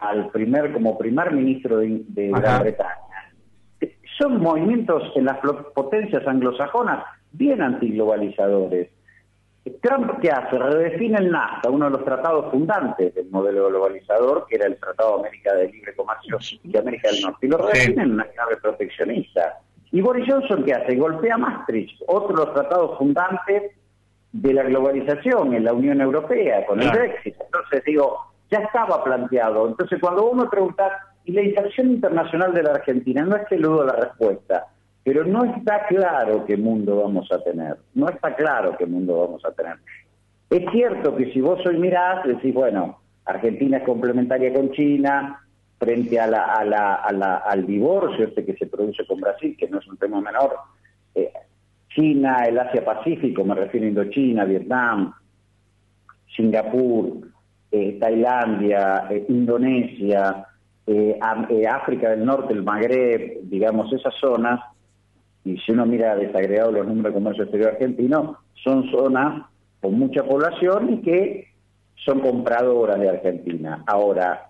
al 0.00 0.28
primer 0.30 0.72
como 0.72 0.98
primer 0.98 1.32
ministro 1.32 1.78
de, 1.78 2.02
de 2.08 2.28
Gran 2.28 2.62
Bretaña 2.62 3.13
son 4.18 4.40
movimientos 4.40 5.02
en 5.16 5.26
las 5.26 5.38
potencias 5.74 6.26
anglosajonas 6.26 7.04
bien 7.32 7.62
antiglobalizadores. 7.62 8.90
Trump, 9.80 10.20
¿qué 10.20 10.30
hace? 10.30 10.58
Redefine 10.58 11.18
el 11.18 11.30
NAFTA, 11.30 11.70
uno 11.70 11.86
de 11.86 11.92
los 11.92 12.04
tratados 12.04 12.50
fundantes 12.50 13.14
del 13.14 13.30
modelo 13.30 13.68
globalizador, 13.68 14.46
que 14.46 14.56
era 14.56 14.66
el 14.66 14.78
Tratado 14.78 15.14
de 15.14 15.20
América 15.20 15.54
de 15.54 15.68
Libre 15.68 15.94
Comercio 15.94 16.38
de 16.62 16.78
América 16.78 17.10
del 17.10 17.22
Norte, 17.22 17.46
y 17.46 17.48
lo 17.48 17.58
redefine 17.58 18.02
en 18.02 18.12
una 18.12 18.24
clave 18.26 18.56
proteccionista. 18.58 19.60
Y 19.90 20.00
Boris 20.02 20.26
Johnson, 20.28 20.64
¿qué 20.64 20.74
hace? 20.74 20.96
Golpea 20.96 21.38
Maastricht, 21.38 22.02
otro 22.08 22.36
de 22.36 22.44
los 22.44 22.54
tratados 22.54 22.98
fundantes 22.98 23.72
de 24.32 24.52
la 24.52 24.64
globalización 24.64 25.54
en 25.54 25.64
la 25.64 25.72
Unión 25.72 26.00
Europea, 26.00 26.66
con 26.66 26.82
el 26.82 26.90
Brexit. 26.90 27.34
Entonces, 27.40 27.84
digo, 27.84 28.18
ya 28.50 28.58
estaba 28.58 29.02
planteado. 29.02 29.68
Entonces, 29.68 29.98
cuando 30.00 30.28
uno 30.28 30.50
pregunta, 30.50 31.13
¿y 31.24 31.32
la 31.32 31.42
inserción 31.42 31.90
internacional 31.90 32.52
de 32.52 32.62
la 32.62 32.72
Argentina? 32.72 33.24
No 33.24 33.36
es 33.36 33.46
que 33.48 33.56
dudo 33.56 33.84
la 33.84 33.94
respuesta, 33.94 34.66
pero 35.02 35.24
no 35.24 35.44
está 35.44 35.86
claro 35.86 36.44
qué 36.46 36.56
mundo 36.56 37.02
vamos 37.02 37.30
a 37.32 37.42
tener. 37.42 37.76
No 37.94 38.08
está 38.08 38.34
claro 38.34 38.76
qué 38.76 38.86
mundo 38.86 39.20
vamos 39.20 39.44
a 39.44 39.52
tener. 39.52 39.76
Es 40.50 40.70
cierto 40.70 41.16
que 41.16 41.32
si 41.32 41.40
vos 41.40 41.64
hoy 41.66 41.78
mirás, 41.78 42.26
decís, 42.26 42.54
bueno, 42.54 43.00
Argentina 43.24 43.78
es 43.78 43.84
complementaria 43.84 44.52
con 44.52 44.70
China 44.72 45.40
frente 45.78 46.20
a 46.20 46.26
la, 46.26 46.44
a 46.44 47.36
al 47.36 47.66
divorcio 47.66 48.26
este 48.26 48.44
que 48.44 48.54
se 48.54 48.66
produce 48.66 49.06
con 49.06 49.20
Brasil, 49.20 49.56
que 49.58 49.68
no 49.68 49.78
es 49.78 49.86
un 49.86 49.96
tema 49.96 50.20
menor. 50.20 50.54
Eh, 51.14 51.32
China, 51.88 52.44
el 52.46 52.58
Asia-Pacífico, 52.58 53.44
me 53.44 53.54
refiero 53.54 53.86
a 53.86 53.88
Indochina, 53.88 54.44
Vietnam, 54.44 55.14
Singapur, 56.34 57.28
eh, 57.70 57.98
Tailandia, 58.00 59.06
eh, 59.10 59.26
Indonesia, 59.28 60.46
África 61.70 62.10
del 62.10 62.24
Norte, 62.24 62.52
el 62.52 62.62
Magreb, 62.62 63.40
digamos, 63.44 63.92
esas 63.92 64.14
zonas, 64.20 64.60
y 65.44 65.58
si 65.58 65.72
uno 65.72 65.86
mira 65.86 66.16
desagregado 66.16 66.72
los 66.72 66.86
números 66.86 67.12
de 67.12 67.20
comercio 67.20 67.44
exterior 67.44 67.72
argentino, 67.72 68.38
son 68.62 68.90
zonas 68.90 69.46
con 69.80 69.98
mucha 69.98 70.24
población 70.24 70.94
y 70.94 71.02
que 71.02 71.48
son 72.04 72.20
compradoras 72.20 72.98
de 72.98 73.08
Argentina. 73.08 73.84
Ahora, 73.86 74.46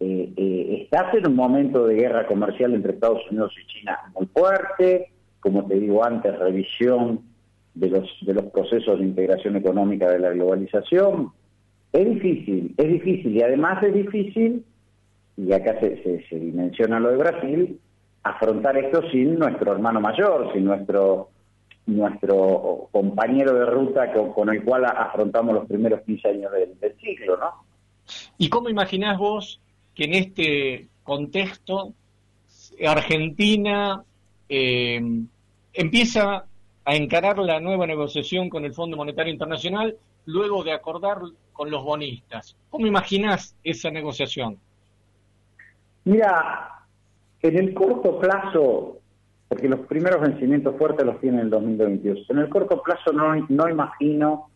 eh, 0.00 0.32
eh, 0.36 0.78
estás 0.82 1.12
en 1.14 1.26
un 1.26 1.34
momento 1.34 1.86
de 1.86 1.96
guerra 1.96 2.26
comercial 2.26 2.74
entre 2.74 2.92
Estados 2.92 3.22
Unidos 3.30 3.52
y 3.60 3.66
China 3.66 3.98
muy 4.14 4.26
fuerte, 4.26 5.10
como 5.40 5.66
te 5.66 5.78
digo 5.78 6.04
antes, 6.04 6.38
revisión 6.38 7.20
de 7.74 7.90
los, 7.90 8.08
de 8.22 8.34
los 8.34 8.44
procesos 8.46 8.98
de 8.98 9.06
integración 9.06 9.56
económica 9.56 10.08
de 10.10 10.20
la 10.20 10.30
globalización. 10.30 11.32
Es 11.92 12.04
difícil, 12.04 12.74
es 12.76 12.88
difícil 12.88 13.36
y 13.36 13.42
además 13.42 13.82
es 13.82 13.94
difícil, 13.94 14.64
y 15.38 15.52
acá 15.52 15.78
se, 15.78 16.26
se, 16.28 16.38
dimensiona 16.38 16.98
lo 16.98 17.10
de 17.10 17.16
Brasil, 17.16 17.80
afrontar 18.24 18.76
esto 18.76 19.08
sin 19.10 19.38
nuestro 19.38 19.72
hermano 19.72 20.00
mayor, 20.00 20.52
sin 20.52 20.64
nuestro 20.64 21.30
nuestro 21.86 22.88
compañero 22.92 23.54
de 23.54 23.64
ruta 23.64 24.12
con, 24.12 24.50
el 24.50 24.62
cual 24.62 24.84
afrontamos 24.84 25.54
los 25.54 25.66
primeros 25.66 26.02
15 26.02 26.28
años 26.28 26.52
del, 26.52 26.78
del 26.78 26.94
ciclo, 26.98 27.38
¿no? 27.38 27.64
¿Y 28.36 28.50
cómo 28.50 28.68
imaginás 28.68 29.16
vos 29.16 29.58
que 29.94 30.04
en 30.04 30.14
este 30.14 30.88
contexto 31.02 31.94
Argentina 32.86 34.04
eh, 34.50 35.00
empieza 35.72 36.44
a 36.84 36.94
encarar 36.94 37.38
la 37.38 37.58
nueva 37.58 37.86
negociación 37.86 38.50
con 38.50 38.66
el 38.66 38.74
Fondo 38.74 38.98
Monetario 38.98 39.32
Internacional 39.32 39.96
luego 40.26 40.64
de 40.64 40.72
acordar 40.72 41.20
con 41.54 41.70
los 41.70 41.82
bonistas? 41.82 42.54
¿Cómo 42.68 42.86
imaginás 42.86 43.56
esa 43.64 43.90
negociación? 43.90 44.58
Mira, 46.08 46.86
en 47.42 47.58
el 47.58 47.74
corto 47.74 48.18
plazo 48.18 48.98
porque 49.46 49.68
los 49.68 49.80
primeros 49.80 50.22
vencimientos 50.22 50.74
fuertes 50.76 51.04
los 51.04 51.20
tiene 51.20 51.38
en 51.38 51.44
el 51.44 51.50
2022. 51.50 52.30
En 52.30 52.38
el 52.38 52.48
corto 52.48 52.82
plazo 52.82 53.12
no, 53.12 53.34
no 53.50 53.68
imagino 53.68 54.48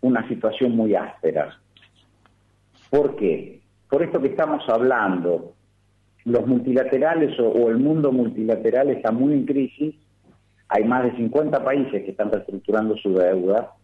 una 0.00 0.26
situación 0.26 0.74
muy 0.74 0.96
áspera. 0.96 1.56
¿Por 2.90 3.14
qué? 3.14 3.60
Por 3.88 4.02
esto 4.02 4.20
que 4.20 4.28
estamos 4.28 4.68
hablando, 4.68 5.54
los 6.24 6.44
multilaterales 6.44 7.38
o, 7.38 7.68
el 7.68 7.78
mundo 7.78 8.10
multilateral 8.10 8.90
está 8.90 9.12
muy 9.12 9.34
en 9.34 9.46
crisis, 9.46 9.94
hay 10.68 10.82
más 10.82 11.04
de 11.04 11.16
50 11.16 11.62
países 11.64 12.02
que 12.04 12.10
están 12.10 12.32
reestructurando 12.32 12.96
su 12.96 13.14
deuda, 13.14 13.74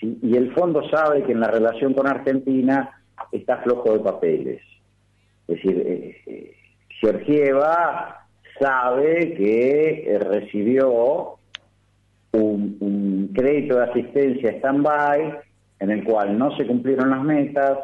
y 0.00 0.36
el 0.36 0.52
fondo 0.52 0.82
sabe 0.90 1.22
que 1.22 1.30
en 1.30 1.40
la 1.40 1.48
relación 1.48 1.94
con 1.94 2.08
Argentina 2.08 3.02
está 3.30 3.58
flojo 3.58 3.92
de 3.92 4.00
papeles. 4.00 4.62
Es 5.48 5.56
decir, 5.56 5.82
eh, 5.86 6.16
eh, 6.26 6.54
Georgieva 7.00 8.26
sabe 8.58 9.34
que 9.34 10.04
eh, 10.06 10.18
recibió 10.18 11.36
un, 12.32 13.30
crédito 13.34 13.76
de 13.76 13.84
asistencia 13.84 14.50
stand-by 14.58 15.38
en 15.80 15.90
el 15.90 16.04
cual 16.04 16.38
no 16.38 16.56
se 16.56 16.66
cumplieron 16.66 17.10
las 17.10 17.22
metas, 17.22 17.78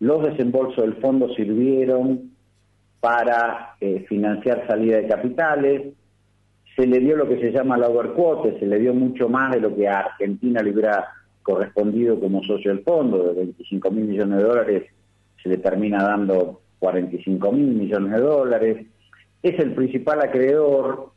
los 0.00 0.24
desembolsos 0.24 0.82
del 0.84 0.94
fondo 0.94 1.28
sirvieron 1.34 2.30
para 3.00 3.76
financiar 4.08 4.66
salida 4.66 4.96
de 4.96 5.08
capitales, 5.08 5.82
se 6.74 6.86
le 6.86 7.00
dio 7.00 7.16
lo 7.16 7.28
que 7.28 7.38
se 7.38 7.52
llama 7.52 7.76
la 7.76 7.88
overquote, 7.88 8.58
se 8.58 8.66
le 8.66 8.78
dio 8.78 8.94
mucho 8.94 9.28
más 9.28 9.52
de 9.52 9.60
lo 9.60 9.76
que 9.76 9.86
a 9.86 10.00
Argentina 10.00 10.62
le 10.62 10.70
hubiera 10.70 11.06
correspondido 11.42 12.18
como 12.18 12.42
socio 12.44 12.74
del 12.74 12.82
fondo, 12.82 13.22
de 13.22 13.34
25 13.34 13.90
mil 13.90 14.06
millones 14.06 14.38
de 14.38 14.44
dólares 14.44 14.82
se 15.42 15.48
le 15.50 15.58
termina 15.58 16.02
dando 16.02 16.62
45 16.84 17.52
mil 17.52 17.68
millones 17.68 18.12
de 18.12 18.20
dólares, 18.20 18.86
es 19.42 19.58
el 19.58 19.72
principal 19.72 20.20
acreedor. 20.20 21.12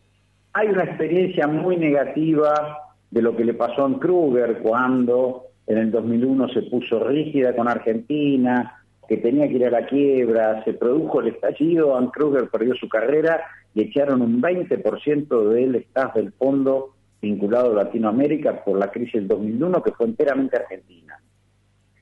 Hay 0.53 0.69
una 0.69 0.85
experiencia 0.85 1.45
muy 1.45 1.75
negativa 1.75 2.77
de 3.11 3.21
lo 3.21 3.35
que 3.35 3.43
le 3.43 3.53
pasó 3.53 3.85
a 3.85 3.99
Kruger 3.99 4.59
cuando 4.59 5.43
en 5.67 5.77
el 5.77 5.91
2001 5.91 6.47
se 6.53 6.61
puso 6.63 7.03
rígida 7.03 7.53
con 7.53 7.67
Argentina, 7.67 8.81
que 9.09 9.17
tenía 9.17 9.49
que 9.49 9.55
ir 9.55 9.65
a 9.65 9.71
la 9.71 9.85
quiebra, 9.85 10.63
se 10.63 10.71
produjo 10.71 11.19
el 11.19 11.27
estallido, 11.27 11.97
Ann 11.97 12.11
Kruger 12.11 12.49
perdió 12.49 12.73
su 12.75 12.87
carrera 12.87 13.41
y 13.73 13.81
echaron 13.81 14.21
un 14.21 14.41
20% 14.41 15.49
del 15.49 15.75
staff 15.75 16.15
del 16.15 16.31
fondo 16.31 16.93
vinculado 17.21 17.71
a 17.71 17.83
Latinoamérica 17.83 18.63
por 18.63 18.79
la 18.79 18.89
crisis 18.89 19.15
del 19.15 19.27
2001, 19.27 19.83
que 19.83 19.91
fue 19.91 20.05
enteramente 20.05 20.55
argentina. 20.55 21.19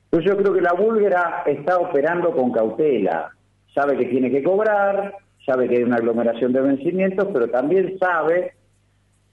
Entonces 0.04 0.30
yo 0.30 0.36
creo 0.36 0.54
que 0.54 0.60
la 0.60 0.72
búlgara 0.72 1.42
está 1.46 1.78
operando 1.78 2.30
con 2.30 2.52
cautela, 2.52 3.32
sabe 3.76 3.98
que 3.98 4.06
tiene 4.06 4.30
que 4.30 4.42
cobrar, 4.42 5.14
sabe 5.44 5.68
que 5.68 5.76
hay 5.76 5.82
una 5.82 5.96
aglomeración 5.96 6.52
de 6.54 6.62
vencimientos, 6.62 7.28
pero 7.30 7.48
también 7.50 7.98
sabe 7.98 8.54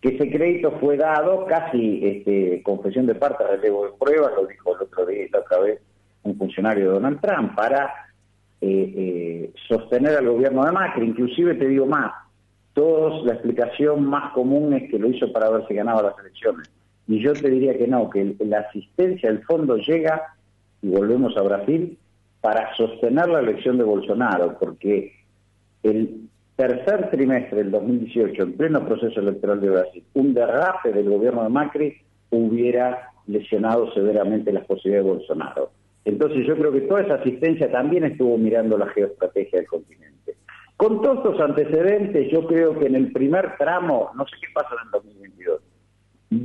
que 0.02 0.10
ese 0.10 0.30
crédito 0.30 0.74
fue 0.82 0.98
dado 0.98 1.46
casi 1.46 2.06
este, 2.06 2.62
confesión 2.62 3.06
de 3.06 3.16
parte, 3.16 3.48
relevo 3.48 3.86
de 3.86 3.94
pruebas, 3.98 4.34
lo 4.36 4.46
dijo 4.46 4.76
el 4.76 4.82
otro 4.82 5.06
día, 5.06 5.26
la 5.32 5.40
otra 5.40 5.60
vez 5.60 5.82
un 6.24 6.38
funcionario 6.38 6.88
de 6.88 6.94
Donald 6.94 7.22
Trump, 7.22 7.56
para 7.56 7.86
eh, 8.60 8.94
eh, 8.96 9.52
sostener 9.68 10.18
al 10.18 10.30
gobierno 10.30 10.66
de 10.66 10.72
Macri. 10.74 11.06
Inclusive 11.06 11.56
te 11.56 11.68
digo 11.68 11.86
más, 11.86 12.12
todos 12.74 13.26
la 13.26 13.34
explicación 13.34 14.06
más 14.06 14.34
común 14.34 14.74
es 14.74 14.90
que 14.92 15.00
lo 15.00 15.08
hizo 15.10 15.32
para 15.32 15.50
ver 15.50 15.66
si 15.68 15.74
las 15.74 16.20
elecciones. 16.20 16.70
Y 17.08 17.22
yo 17.22 17.34
te 17.34 17.50
diría 17.50 17.78
que 17.78 17.88
no, 17.88 18.10
que 18.10 18.36
la 18.40 18.60
asistencia 18.60 19.30
del 19.30 19.44
fondo 19.44 19.78
llega, 19.78 20.36
y 20.82 20.90
volvemos 20.90 21.36
a 21.38 21.42
Brasil, 21.42 21.98
para 22.44 22.76
sostener 22.76 23.30
la 23.30 23.40
elección 23.40 23.78
de 23.78 23.86
Bolsonaro, 23.86 24.58
porque 24.60 25.14
el 25.82 26.28
tercer 26.58 27.10
trimestre 27.10 27.60
del 27.60 27.72
2018, 27.72 28.44
en 28.44 28.58
pleno 28.58 28.86
proceso 28.86 29.18
electoral 29.22 29.62
de 29.62 29.70
Brasil, 29.70 30.04
un 30.14 30.34
derrape 30.34 30.92
del 30.92 31.10
gobierno 31.10 31.44
de 31.44 31.50
Macri 31.50 31.96
hubiera 32.32 33.12
lesionado 33.28 33.94
severamente 33.94 34.52
las 34.52 34.66
posibilidades 34.66 35.06
de 35.06 35.12
Bolsonaro. 35.14 35.72
Entonces 36.04 36.46
yo 36.46 36.58
creo 36.58 36.74
que 36.74 36.82
toda 36.82 37.04
esa 37.04 37.14
asistencia 37.14 37.72
también 37.72 38.04
estuvo 38.04 38.38
mirando 38.38 38.78
la 38.78 38.88
geoestrategia 38.88 39.60
del 39.60 39.68
continente. 39.70 40.36
Con 40.76 41.02
todos 41.02 41.20
estos 41.20 41.40
antecedentes, 41.40 42.30
yo 42.30 42.46
creo 42.46 42.78
que 42.78 42.88
en 42.88 42.96
el 42.96 43.14
primer 43.14 43.56
tramo, 43.58 44.12
no 44.16 44.26
sé 44.26 44.36
qué 44.42 44.48
pasa 44.54 44.76
en 44.82 44.88
el 44.88 44.92
2022, 44.92 45.62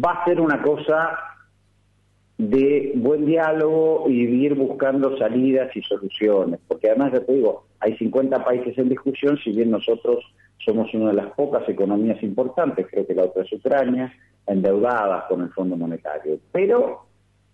va 0.04 0.12
a 0.12 0.24
ser 0.26 0.40
una 0.40 0.62
cosa 0.62 1.18
de 2.38 2.92
buen 2.94 3.26
diálogo 3.26 4.04
y 4.08 4.22
ir 4.22 4.54
buscando 4.54 5.18
salidas 5.18 5.76
y 5.76 5.82
soluciones, 5.82 6.60
porque 6.68 6.88
además 6.88 7.12
ya 7.12 7.24
te 7.24 7.34
digo, 7.34 7.64
hay 7.80 7.96
50 7.96 8.44
países 8.44 8.78
en 8.78 8.88
discusión, 8.88 9.36
si 9.42 9.50
bien 9.50 9.72
nosotros 9.72 10.24
somos 10.64 10.92
una 10.94 11.08
de 11.08 11.14
las 11.14 11.32
pocas 11.32 11.68
economías 11.68 12.22
importantes, 12.22 12.86
creo 12.90 13.06
que 13.06 13.14
la 13.14 13.24
otra 13.24 13.42
es 13.42 13.52
Ucrania, 13.52 14.12
endeudadas 14.46 15.24
con 15.28 15.42
el 15.42 15.50
Fondo 15.50 15.76
Monetario. 15.76 16.38
Pero 16.52 17.06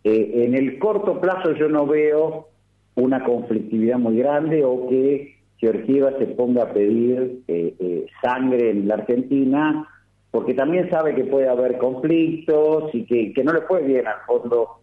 eh, 0.05 0.45
en 0.47 0.55
el 0.55 0.79
corto 0.79 1.19
plazo 1.19 1.53
yo 1.53 1.69
no 1.69 1.87
veo 1.87 2.49
una 2.95 3.25
conflictividad 3.25 3.99
muy 3.99 4.19
grande 4.19 4.65
o 4.65 4.89
que 4.89 5.39
Georgieva 5.57 6.13
se 6.19 6.27
ponga 6.27 6.65
a 6.65 6.73
pedir 6.73 7.43
eh, 7.49 7.75
eh, 7.79 8.07
sangre 8.23 8.71
en 8.71 8.87
la 8.87 8.95
Argentina 8.95 9.89
porque 10.35 10.53
también 10.53 10.91
sabe 10.91 11.15
que 11.15 11.23
puede 11.23 11.49
haber 11.49 11.79
conflictos 11.79 12.93
y 12.93 13.05
que, 13.05 13.45
no 13.45 13.53
le 13.53 13.61
fue 13.61 13.85
bien 13.85 14.05
al 14.09 14.21
fondo 14.27 14.81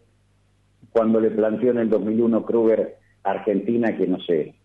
cuando 0.93 1.19
le 1.19 1.29
planteó 1.29 1.71
en 1.71 1.79
el 1.79 1.89
2001 1.89 2.45
Kruger 2.45 2.95
a 3.25 3.31
Argentina 3.31 3.97
que, 3.97 4.07
no 4.07 4.17
sé, 4.21 4.55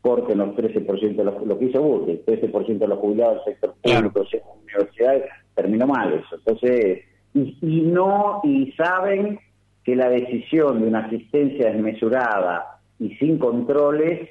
corten 0.00 0.38
los 0.38 0.56
13% 0.56 1.14
de 1.14 1.24
los, 1.24 1.46
lo 1.46 1.56
que 1.56 1.66
hizo 1.66 1.80
Bush, 1.80 2.08
el 2.08 2.26
13% 2.26 2.78
de 2.78 2.88
los 2.88 2.98
jubilados 2.98 3.44
del 3.44 3.54
sector 3.54 3.74
público, 3.80 4.24
claro. 4.28 4.46
universidades, 4.60 5.24
terminó 5.54 5.86
mal 5.86 6.12
eso. 6.14 6.34
Entonces, 6.34 7.04
y, 7.32 7.56
y 7.62 7.82
no, 7.82 8.40
y 8.42 8.72
saben 8.72 9.38
que 9.84 9.94
la 9.94 10.08
decisión 10.08 10.80
de 10.80 10.88
una 10.88 11.06
asistencia 11.06 11.70
desmesurada 11.70 12.80
y 12.98 13.14
sin 13.18 13.38
controles 13.38 14.30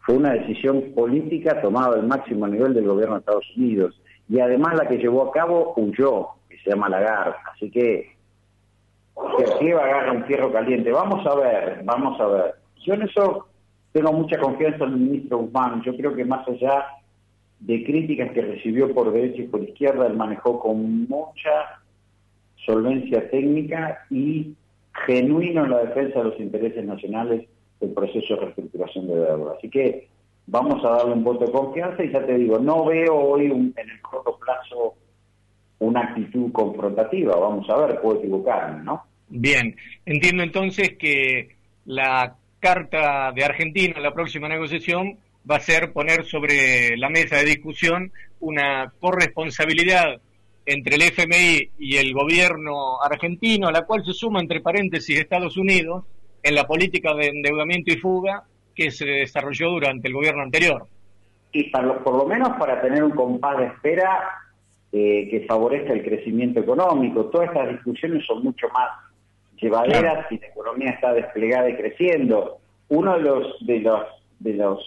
fue 0.00 0.16
una 0.16 0.32
decisión 0.32 0.82
política 0.96 1.62
tomada 1.62 1.94
al 1.94 2.08
máximo 2.08 2.48
nivel 2.48 2.74
del 2.74 2.88
gobierno 2.88 3.14
de 3.14 3.20
Estados 3.20 3.46
Unidos 3.56 4.01
y 4.28 4.40
además 4.40 4.76
la 4.76 4.88
que 4.88 4.98
llevó 4.98 5.22
a 5.22 5.32
cabo 5.32 5.74
huyó, 5.76 6.28
que 6.48 6.58
se 6.58 6.70
llama 6.70 6.88
Lagarde. 6.88 7.36
Así 7.52 7.70
que 7.70 8.12
que 9.58 9.74
va 9.74 9.82
a 9.82 9.84
agarrar 9.84 10.16
un 10.16 10.24
fierro 10.24 10.52
caliente. 10.52 10.90
Vamos 10.90 11.26
a 11.26 11.34
ver, 11.34 11.82
vamos 11.84 12.20
a 12.20 12.26
ver. 12.26 12.54
Yo 12.84 12.94
en 12.94 13.02
eso 13.02 13.46
tengo 13.92 14.12
mucha 14.12 14.38
confianza 14.38 14.84
en 14.84 14.92
el 14.92 14.98
ministro 14.98 15.38
Guzmán. 15.38 15.82
Yo 15.82 15.96
creo 15.96 16.14
que 16.14 16.24
más 16.24 16.46
allá 16.48 16.86
de 17.60 17.84
críticas 17.84 18.32
que 18.32 18.42
recibió 18.42 18.92
por 18.92 19.12
derecha 19.12 19.42
y 19.42 19.48
por 19.48 19.62
izquierda, 19.62 20.06
él 20.06 20.16
manejó 20.16 20.58
con 20.58 21.06
mucha 21.08 21.82
solvencia 22.64 23.30
técnica 23.30 24.04
y 24.10 24.54
genuino 25.06 25.64
en 25.64 25.70
la 25.70 25.84
defensa 25.84 26.18
de 26.18 26.24
los 26.24 26.40
intereses 26.40 26.84
nacionales 26.84 27.48
el 27.80 27.90
proceso 27.90 28.34
de 28.34 28.40
reestructuración 28.40 29.08
de 29.08 29.14
deuda. 29.14 29.54
Así 29.58 29.68
que 29.68 30.08
vamos 30.46 30.84
a 30.84 30.90
darle 30.90 31.12
un 31.14 31.24
voto 31.24 31.46
de 31.46 31.52
confianza 31.52 32.02
y 32.02 32.12
ya 32.12 32.24
te 32.24 32.36
digo, 32.36 32.58
no 32.58 32.84
veo 32.84 33.14
hoy 33.14 33.46
en 33.46 33.74
el 33.76 34.02
corto 34.02 34.38
plazo 34.38 34.94
una 35.78 36.00
actitud 36.00 36.52
confrontativa. 36.52 37.36
Vamos 37.36 37.68
a 37.68 37.76
ver, 37.76 38.00
puedo 38.00 38.18
equivocarme, 38.18 38.84
¿no? 38.84 39.04
Bien, 39.28 39.76
entiendo 40.06 40.42
entonces 40.42 40.96
que 40.98 41.56
la 41.86 42.36
carta 42.60 43.32
de 43.32 43.44
Argentina 43.44 43.94
en 43.96 44.02
la 44.02 44.14
próxima 44.14 44.48
negociación 44.48 45.18
va 45.50 45.56
a 45.56 45.60
ser 45.60 45.92
poner 45.92 46.24
sobre 46.24 46.96
la 46.96 47.08
mesa 47.08 47.36
de 47.36 47.46
discusión 47.46 48.12
una 48.40 48.92
corresponsabilidad 49.00 50.20
entre 50.64 50.94
el 50.94 51.02
FMI 51.02 51.70
y 51.78 51.96
el 51.96 52.12
gobierno 52.12 53.02
argentino, 53.02 53.66
a 53.66 53.72
la 53.72 53.84
cual 53.84 54.04
se 54.04 54.12
suma 54.12 54.40
entre 54.40 54.60
paréntesis 54.60 55.18
Estados 55.18 55.56
Unidos 55.56 56.04
en 56.42 56.54
la 56.54 56.66
política 56.66 57.14
de 57.14 57.28
endeudamiento 57.28 57.92
y 57.92 57.96
fuga 57.96 58.44
que 58.74 58.90
se 58.90 59.04
desarrolló 59.04 59.70
durante 59.70 60.08
el 60.08 60.14
gobierno 60.14 60.42
anterior. 60.42 60.86
Y 61.52 61.70
por 61.70 62.16
lo 62.16 62.26
menos 62.26 62.50
para 62.58 62.80
tener 62.80 63.04
un 63.04 63.10
compás 63.12 63.58
de 63.58 63.66
espera 63.66 64.30
eh, 64.92 65.28
que 65.30 65.44
favorezca 65.46 65.92
el 65.92 66.02
crecimiento 66.02 66.60
económico. 66.60 67.26
Todas 67.26 67.48
estas 67.48 67.70
discusiones 67.70 68.24
son 68.26 68.42
mucho 68.42 68.68
más 68.70 68.90
llevaderas 69.56 70.26
si 70.28 70.38
la 70.38 70.46
economía 70.48 70.90
está 70.90 71.12
desplegada 71.12 71.70
y 71.70 71.76
creciendo. 71.76 72.58
Uno 72.88 73.16
de 73.16 73.22
los, 73.22 73.66
de 73.66 73.80
los, 73.80 74.02
de 74.40 74.54
los 74.54 74.80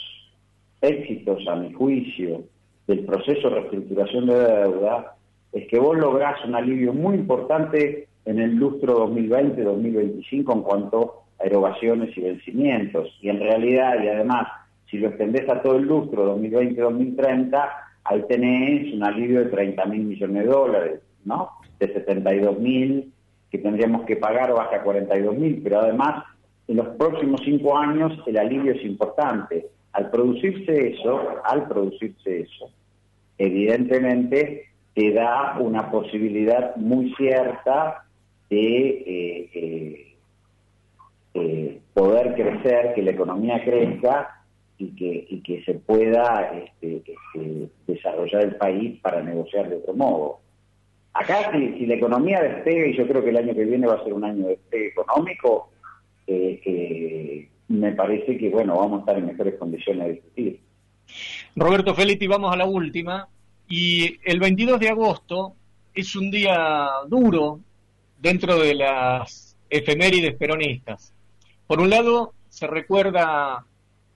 éxitos, 0.82 1.48
a 1.48 1.56
mi 1.56 1.74
juicio, 1.74 2.44
del 2.88 3.06
proceso 3.06 3.50
de 3.50 3.56
reestructuración 3.56 4.28
de 4.28 4.36
deuda 4.36 5.16
es 5.52 5.68
que 5.68 5.80
vos 5.80 5.98
lográs 5.98 6.44
un 6.46 6.56
alivio 6.56 6.94
muy 6.94 7.16
importante 7.16 8.08
en 8.26 8.40
el 8.40 8.56
lustro 8.56 9.08
2020-2025 9.08 10.54
en 10.54 10.62
cuanto 10.62 11.02
a 11.02 11.25
erogaciones 11.40 12.16
y 12.18 12.22
vencimientos. 12.22 13.18
Y 13.22 13.30
en 13.30 13.40
realidad, 13.40 14.02
y 14.04 14.08
además, 14.08 14.48
si 14.90 14.98
lo 14.98 15.10
extendés 15.10 15.48
a 15.50 15.62
todo 15.62 15.78
el 15.78 15.86
lustro 15.86 16.38
2020-2030, 16.38 17.70
ahí 18.04 18.24
tenés 18.28 18.94
un 18.94 19.04
alivio 19.04 19.40
de 19.40 19.50
30 19.50 19.86
mil 19.86 20.04
millones 20.04 20.44
de 20.44 20.50
dólares, 20.50 21.00
¿no? 21.26 21.50
De 21.80 21.92
72 21.92 22.60
mil 22.60 23.12
que 23.52 23.58
tendríamos 23.58 24.06
que 24.06 24.16
pagar 24.16 24.54
baja 24.54 24.78
a 24.78 24.84
42 24.84 25.38
mil, 25.38 25.62
pero 25.64 25.80
además 25.80 26.24
en 26.68 26.78
los 26.78 26.88
próximos 26.96 27.42
cinco 27.44 27.78
años 27.78 28.12
el 28.26 28.38
alivio 28.38 28.74
es 28.74 28.84
importante. 28.84 29.68
Al 29.94 30.10
producirse 30.10 30.90
eso, 30.90 31.22
al 31.44 31.68
producirse 31.68 32.42
eso, 32.42 32.70
evidentemente 33.38 34.66
te 34.94 35.12
da 35.12 35.58
una 35.60 35.92
posibilidad 35.92 36.76
muy 36.76 37.14
cierta 37.16 38.06
de 38.50 38.88
eh, 38.88 39.50
eh, 39.54 40.15
eh, 41.36 41.82
poder 41.94 42.34
crecer, 42.34 42.94
que 42.96 43.02
la 43.02 43.12
economía 43.12 43.64
crezca 43.64 44.44
y 44.78 44.96
que, 44.96 45.28
y 45.30 45.42
que 45.42 45.64
se 45.64 45.76
pueda 45.76 46.52
este, 46.54 47.04
este, 47.06 47.70
desarrollar 47.88 48.42
el 48.42 48.56
país 48.56 49.00
para 49.02 49.22
negociar 49.22 49.70
de 49.70 49.76
otro 49.76 49.94
modo. 49.94 50.40
Acá 51.14 51.52
si, 51.52 51.86
la 51.86 51.96
economía 51.96 52.42
despega, 52.42 52.88
y 52.88 52.98
yo 52.98 53.08
creo 53.08 53.24
que 53.24 53.30
el 53.30 53.38
año 53.38 53.54
que 53.54 53.66
viene 53.66 53.88
va 53.88 53.96
a 53.96 54.04
ser 54.04 54.14
un 54.14 54.24
año 54.24 54.44
de 54.44 54.50
despegue 54.50 54.88
económico, 54.88 55.70
eh, 56.28 57.50
me 57.68 57.92
parece 57.94 58.38
que 58.38 58.50
bueno 58.50 58.78
vamos 58.78 58.98
a 58.98 59.00
estar 59.02 59.18
en 59.18 59.28
mejores 59.28 59.56
condiciones 59.56 60.08
de 60.08 60.14
discutir. 60.14 60.60
Roberto 61.56 61.96
Felitti, 61.96 62.28
vamos 62.28 62.54
a 62.54 62.58
la 62.58 62.66
última. 62.66 63.28
Y 63.68 64.20
el 64.24 64.40
22 64.40 64.80
de 64.80 64.90
agosto 64.90 65.54
es 65.94 66.16
un 66.16 66.30
día 66.30 66.88
duro 67.08 67.60
dentro 68.20 68.60
de 68.60 68.76
las 68.76 69.58
efemérides 69.70 70.36
peronistas. 70.36 71.15
Por 71.68 71.80
un 71.82 71.90
lado, 71.90 72.34
se 72.50 72.68
recuerda 72.68 73.66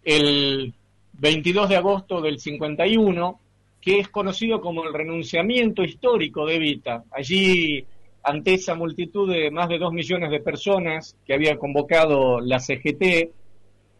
el 0.03 0.73
22 1.13 1.69
de 1.69 1.75
agosto 1.75 2.21
del 2.21 2.39
51, 2.39 3.39
que 3.81 3.99
es 3.99 4.09
conocido 4.09 4.61
como 4.61 4.83
el 4.83 4.93
renunciamiento 4.93 5.83
histórico 5.83 6.45
de 6.45 6.55
Evita. 6.55 7.03
Allí, 7.11 7.85
ante 8.23 8.53
esa 8.53 8.75
multitud 8.75 9.31
de 9.31 9.49
más 9.49 9.67
de 9.67 9.79
dos 9.79 9.93
millones 9.93 10.29
de 10.29 10.41
personas 10.41 11.17
que 11.25 11.33
había 11.33 11.57
convocado 11.57 12.39
la 12.39 12.59
CGT, 12.59 13.31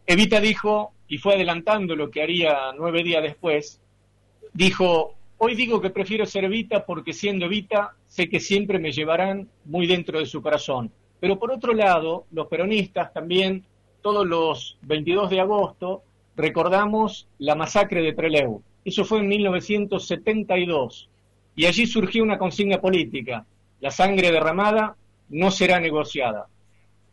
Evita 0.06 0.40
dijo, 0.40 0.92
y 1.08 1.18
fue 1.18 1.34
adelantando 1.34 1.96
lo 1.96 2.10
que 2.10 2.22
haría 2.22 2.72
nueve 2.76 3.02
días 3.02 3.22
después, 3.22 3.80
dijo, 4.52 5.14
hoy 5.38 5.56
digo 5.56 5.80
que 5.80 5.90
prefiero 5.90 6.24
ser 6.24 6.44
Evita 6.44 6.86
porque 6.86 7.12
siendo 7.12 7.46
Evita 7.46 7.96
sé 8.06 8.28
que 8.28 8.38
siempre 8.38 8.78
me 8.78 8.92
llevarán 8.92 9.48
muy 9.64 9.86
dentro 9.86 10.20
de 10.20 10.26
su 10.26 10.40
corazón. 10.40 10.92
Pero 11.20 11.38
por 11.38 11.52
otro 11.52 11.74
lado, 11.74 12.24
los 12.32 12.46
peronistas 12.48 13.12
también, 13.12 13.64
todos 14.02 14.26
los 14.26 14.78
22 14.82 15.30
de 15.30 15.40
agosto, 15.40 16.02
recordamos 16.34 17.28
la 17.38 17.54
masacre 17.54 18.02
de 18.02 18.14
Trelew. 18.14 18.62
Eso 18.84 19.04
fue 19.04 19.20
en 19.20 19.28
1972. 19.28 21.10
Y 21.54 21.66
allí 21.66 21.86
surgió 21.86 22.22
una 22.22 22.38
consigna 22.38 22.80
política. 22.80 23.44
La 23.80 23.90
sangre 23.90 24.32
derramada 24.32 24.96
no 25.28 25.50
será 25.50 25.78
negociada. 25.78 26.46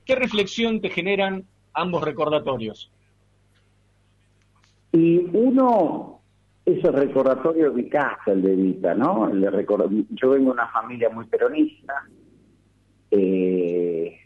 ¿Qué 0.05 0.15
reflexión 0.15 0.79
te 0.79 0.89
generan 0.89 1.43
ambos 1.73 2.03
recordatorios? 2.03 2.89
Y 4.93 5.17
uno, 5.33 6.21
ese 6.65 6.91
recordatorio 6.91 7.71
de 7.71 7.89
casa, 7.89 8.31
el 8.31 8.41
de 8.41 8.55
Vita, 8.55 8.93
¿no? 8.95 9.29
yo 9.33 10.29
vengo 10.29 10.45
de 10.45 10.51
una 10.51 10.67
familia 10.69 11.09
muy 11.09 11.25
peronista. 11.25 12.05
Eh, 13.11 14.17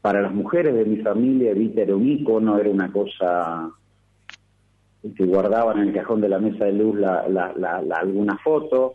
para 0.00 0.22
las 0.22 0.32
mujeres 0.32 0.74
de 0.74 0.84
mi 0.84 0.96
familia, 0.98 1.52
Vita 1.54 1.82
era 1.82 1.96
un 1.96 2.08
ícono, 2.08 2.58
era 2.58 2.70
una 2.70 2.92
cosa 2.92 3.70
que 5.16 5.24
guardaban 5.24 5.78
en 5.78 5.88
el 5.88 5.94
cajón 5.94 6.20
de 6.20 6.28
la 6.28 6.38
mesa 6.38 6.64
de 6.64 6.72
luz 6.72 6.96
la, 6.96 7.28
la, 7.28 7.96
alguna 7.96 8.36
foto, 8.38 8.94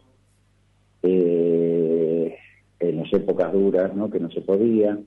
eh, 1.01 2.35
en 2.79 2.97
las 2.97 3.13
épocas 3.13 3.51
duras, 3.53 3.93
¿no? 3.95 4.09
que 4.09 4.19
no 4.19 4.29
se 4.31 4.41
podía. 4.41 4.97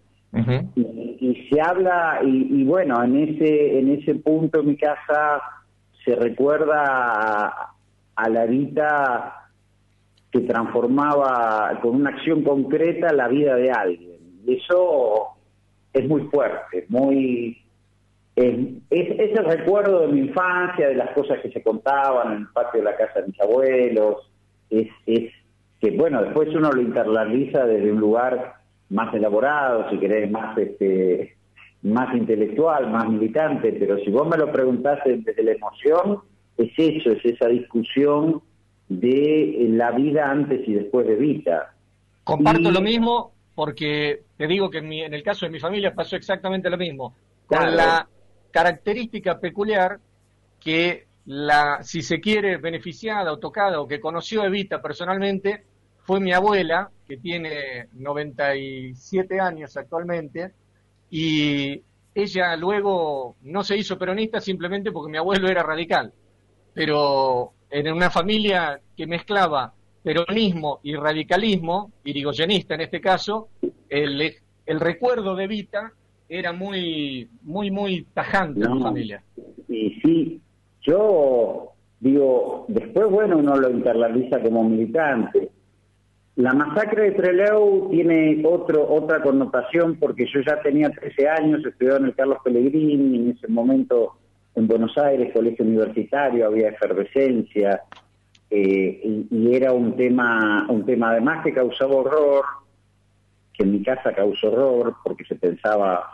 y, 0.74 1.48
se 1.50 1.60
habla, 1.60 2.20
y, 2.22 2.64
bueno, 2.64 3.02
en 3.02 3.16
ese, 3.16 3.78
en 3.78 3.90
ese 3.90 4.16
punto 4.16 4.60
en 4.60 4.66
mi 4.66 4.76
casa 4.76 5.42
se 6.04 6.14
recuerda 6.14 7.72
a, 8.14 8.28
la 8.28 8.46
vida 8.46 9.45
que 10.36 10.46
transformaba 10.46 11.78
con 11.80 11.96
una 11.96 12.10
acción 12.10 12.42
concreta 12.42 13.12
la 13.12 13.28
vida 13.28 13.56
de 13.56 13.70
alguien. 13.70 14.18
Y 14.46 14.54
eso 14.54 15.28
es 15.92 16.06
muy 16.08 16.22
fuerte, 16.22 16.86
muy 16.88 17.58
es, 18.36 18.58
el 18.90 19.44
recuerdo 19.44 20.00
de 20.00 20.08
mi 20.08 20.20
infancia, 20.20 20.88
de 20.88 20.94
las 20.94 21.10
cosas 21.14 21.40
que 21.40 21.50
se 21.50 21.62
contaban 21.62 22.32
en 22.32 22.38
el 22.42 22.48
patio 22.48 22.80
de 22.80 22.84
la 22.84 22.96
casa 22.96 23.20
de 23.20 23.28
mis 23.28 23.40
abuelos, 23.40 24.30
es, 24.68 24.88
es 25.06 25.32
que 25.80 25.90
bueno, 25.92 26.22
después 26.22 26.48
uno 26.54 26.70
lo 26.70 26.82
internaliza 26.82 27.64
desde 27.64 27.92
un 27.92 28.00
lugar 28.00 28.56
más 28.90 29.14
elaborado, 29.14 29.88
si 29.90 29.98
querés, 29.98 30.30
más 30.30 30.56
este 30.58 31.34
más 31.82 32.14
intelectual, 32.16 32.90
más 32.90 33.08
militante, 33.08 33.72
pero 33.72 33.96
si 33.98 34.10
vos 34.10 34.26
me 34.28 34.36
lo 34.36 34.50
preguntás 34.50 34.98
desde 35.04 35.42
la 35.42 35.52
emoción, 35.52 36.18
es 36.58 36.72
eso, 36.76 37.12
es 37.12 37.24
esa 37.24 37.48
discusión 37.48 38.42
de 38.88 39.66
la 39.70 39.90
vida 39.92 40.30
antes 40.30 40.66
y 40.66 40.74
después 40.74 41.06
de 41.06 41.16
Vita. 41.16 41.74
Comparto 42.24 42.70
lo 42.70 42.80
mismo 42.80 43.32
porque 43.54 44.24
te 44.36 44.46
digo 44.46 44.70
que 44.70 44.78
en, 44.78 44.92
en, 44.92 45.14
el 45.14 45.22
caso 45.22 45.46
de 45.46 45.52
mi 45.52 45.58
familia 45.58 45.94
pasó 45.94 46.16
exactamente 46.16 46.68
lo 46.68 46.76
mismo. 46.76 47.16
Con 47.46 47.74
la 47.74 48.06
característica 48.50 49.38
peculiar 49.38 49.98
que 50.60 51.06
la, 51.26 51.82
si 51.82 52.02
se 52.02 52.20
quiere, 52.20 52.56
beneficiada 52.58 53.32
o 53.32 53.38
tocada 53.38 53.80
o 53.80 53.88
que 53.88 54.00
conoció 54.00 54.44
Evita 54.44 54.80
personalmente 54.80 55.64
fue 55.98 56.20
mi 56.20 56.32
abuela, 56.32 56.90
que 57.06 57.16
tiene 57.16 57.88
97 57.94 59.40
años 59.40 59.76
actualmente, 59.76 60.52
y 61.10 61.82
ella 62.14 62.56
luego 62.56 63.36
no 63.42 63.64
se 63.64 63.76
hizo 63.76 63.98
peronista 63.98 64.40
simplemente 64.40 64.92
porque 64.92 65.10
mi 65.10 65.18
abuelo 65.18 65.48
era 65.48 65.62
radical, 65.62 66.12
pero 66.72 67.52
en 67.70 67.92
una 67.92 68.10
familia 68.10 68.80
que 68.96 69.06
mezclaba 69.06 69.72
peronismo 70.02 70.80
y 70.82 70.94
radicalismo, 70.94 71.92
irigoyenista 72.04 72.74
en 72.74 72.82
este 72.82 73.00
caso, 73.00 73.48
el, 73.88 74.34
el 74.64 74.80
recuerdo 74.80 75.34
de 75.34 75.44
Evita 75.44 75.92
era 76.28 76.52
muy, 76.52 77.28
muy, 77.42 77.70
muy 77.70 78.06
tajante 78.14 78.64
en 78.64 78.78
la 78.78 78.82
familia. 78.82 79.22
Y 79.68 80.00
sí, 80.00 80.40
yo 80.82 81.72
digo, 82.00 82.66
después, 82.68 83.10
bueno, 83.10 83.38
uno 83.38 83.56
lo 83.56 83.70
internaliza 83.70 84.40
como 84.40 84.64
militante. 84.64 85.50
La 86.36 86.52
masacre 86.52 87.10
de 87.10 87.12
Trelew 87.12 87.88
tiene 87.90 88.42
otro, 88.44 88.86
otra 88.88 89.22
connotación 89.22 89.96
porque 89.96 90.26
yo 90.26 90.40
ya 90.46 90.60
tenía 90.62 90.90
13 90.90 91.28
años, 91.28 91.64
estudiaba 91.64 91.98
en 91.98 92.04
el 92.06 92.14
Carlos 92.14 92.38
Pellegrini, 92.44 93.16
en 93.16 93.30
ese 93.30 93.48
momento 93.48 94.18
en 94.56 94.66
Buenos 94.66 94.96
Aires, 94.98 95.32
colegio 95.32 95.64
universitario, 95.64 96.46
había 96.46 96.70
efervescencia, 96.70 97.82
eh, 98.50 99.24
y, 99.30 99.54
era 99.54 99.72
un 99.72 99.96
tema, 99.96 100.66
un 100.68 100.84
tema 100.84 101.10
además 101.10 101.44
que 101.44 101.52
causaba 101.52 101.94
horror, 101.94 102.44
que 103.52 103.62
en 103.62 103.72
mi 103.72 103.82
casa 103.82 104.12
causó 104.12 104.50
horror 104.52 104.96
porque 105.04 105.24
se 105.24 105.36
pensaba 105.36 106.04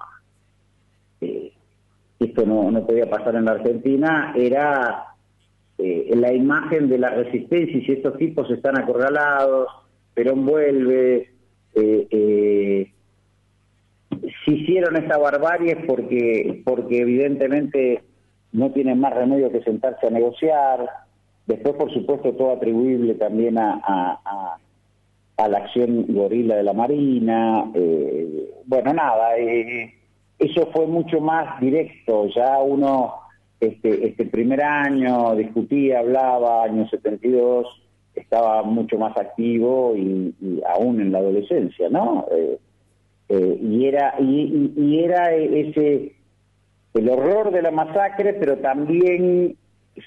esto 2.25 2.47
no, 2.47 2.71
no 2.71 2.87
podía 2.87 3.09
pasar 3.09 3.35
en 3.37 3.45
la 3.45 3.53
Argentina, 3.53 4.33
era 4.37 5.07
eh, 5.79 6.11
la 6.15 6.33
imagen 6.33 6.89
de 6.89 6.99
la 6.99 7.11
resistencia 7.11 7.77
y 7.77 7.85
si 7.85 7.93
estos 7.93 8.17
tipos 8.19 8.51
están 8.51 8.79
acorralados, 8.79 9.69
Perón 10.15 10.45
vuelve, 10.47 11.31
eh, 11.75 12.07
eh, 12.11 12.93
si 14.45 14.53
hicieron 14.55 14.97
esta 14.97 15.19
barbarie 15.19 15.73
es 15.73 15.87
porque, 15.87 16.63
porque 16.65 17.01
evidentemente 17.01 18.03
no 18.53 18.71
tienen 18.71 19.01
más 19.01 19.15
remedio 19.15 19.51
que 19.51 19.63
sentarse 19.63 20.07
a 20.07 20.11
negociar, 20.11 20.87
después 21.47 21.75
por 21.75 21.93
supuesto 21.93 22.33
todo 22.35 22.53
atribuible 22.53 23.15
también 23.15 23.59
a, 23.59 23.81
a, 23.85 24.59
la 25.49 25.59
acción 25.59 26.07
gorila 26.09 26.55
de 26.55 26.63
la 26.63 26.73
Marina, 26.73 27.69
eh, 27.75 28.49
bueno 28.65 28.93
nada, 28.93 29.37
eh, 29.37 29.93
eso 30.39 30.69
fue 30.73 30.87
mucho 30.87 31.21
más 31.21 31.61
directo, 31.61 32.29
ya 32.29 32.61
uno 32.61 33.15
este, 33.59 34.07
este 34.07 34.27
primer 34.27 34.63
año 34.63 35.35
discutía, 35.35 35.99
hablaba, 35.99 36.65
año 36.65 36.89
72, 36.89 37.67
estaba 38.15 38.63
mucho 38.63 38.99
más 38.99 39.17
activo 39.17 39.95
y, 39.97 40.35
aún 40.69 41.01
en 41.01 41.13
la 41.13 41.19
adolescencia, 41.19 41.89
¿no? 41.89 42.27
Eh, 43.29 43.59
y 43.63 43.87
era 43.87 44.15
y, 44.19 44.73
y, 44.77 44.99
era 44.99 45.33
ese 45.35 46.13
el 46.95 47.09
horror 47.09 47.51
de 47.51 47.63
la 47.63 47.71
masacre, 47.71 48.35
pero 48.35 48.59
también 48.59 49.57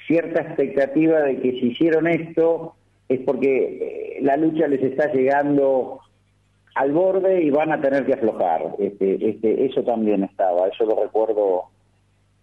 cierta 0.07 0.41
expectativa 0.41 1.19
de 1.21 1.39
que 1.39 1.51
si 1.51 1.67
hicieron 1.67 2.07
esto 2.07 2.75
es 3.07 3.19
porque 3.21 4.17
eh, 4.17 4.19
la 4.21 4.37
lucha 4.37 4.67
les 4.67 4.81
está 4.81 5.11
llegando 5.11 5.99
al 6.75 6.91
borde 6.91 7.41
y 7.41 7.49
van 7.49 7.71
a 7.71 7.81
tener 7.81 8.05
que 8.05 8.13
aflojar. 8.13 8.75
Este, 8.79 9.29
este, 9.29 9.65
eso 9.65 9.83
también 9.83 10.23
estaba, 10.23 10.67
eso 10.67 10.85
lo 10.85 11.03
recuerdo 11.03 11.65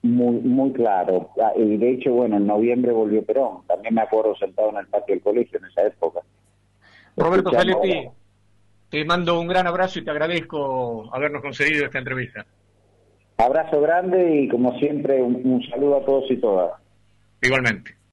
muy, 0.03 0.37
muy 0.37 0.73
claro. 0.73 1.31
Ah, 1.41 1.53
y 1.57 1.77
de 1.77 1.91
hecho, 1.91 2.13
bueno, 2.13 2.37
en 2.37 2.47
noviembre 2.47 2.93
volvió 2.93 3.25
Perón. 3.25 3.67
También 3.67 3.95
me 3.95 4.03
acuerdo 4.03 4.35
sentado 4.37 4.71
en 4.71 4.79
el 4.79 4.87
patio 4.87 5.15
del 5.15 5.23
colegio 5.23 5.59
en 5.59 5.67
esa 5.67 5.87
época. 5.87 6.21
Roberto 7.17 7.51
Saletti, 7.51 8.09
te 8.89 9.05
mando 9.05 9.39
un 9.39 9.47
gran 9.47 9.67
abrazo 9.67 9.99
y 9.99 10.05
te 10.05 10.11
agradezco 10.11 11.11
habernos 11.13 11.43
concedido 11.43 11.85
esta 11.85 11.99
entrevista. 11.99 12.47
Abrazo 13.39 13.81
grande 13.81 14.43
y 14.43 14.49
como 14.49 14.79
siempre 14.79 15.23
un 15.23 15.63
saludo 15.69 15.97
a 15.97 16.05
todos 16.05 16.31
y 16.31 16.37
todas. 16.37 16.73
Igualmente. 17.43 18.02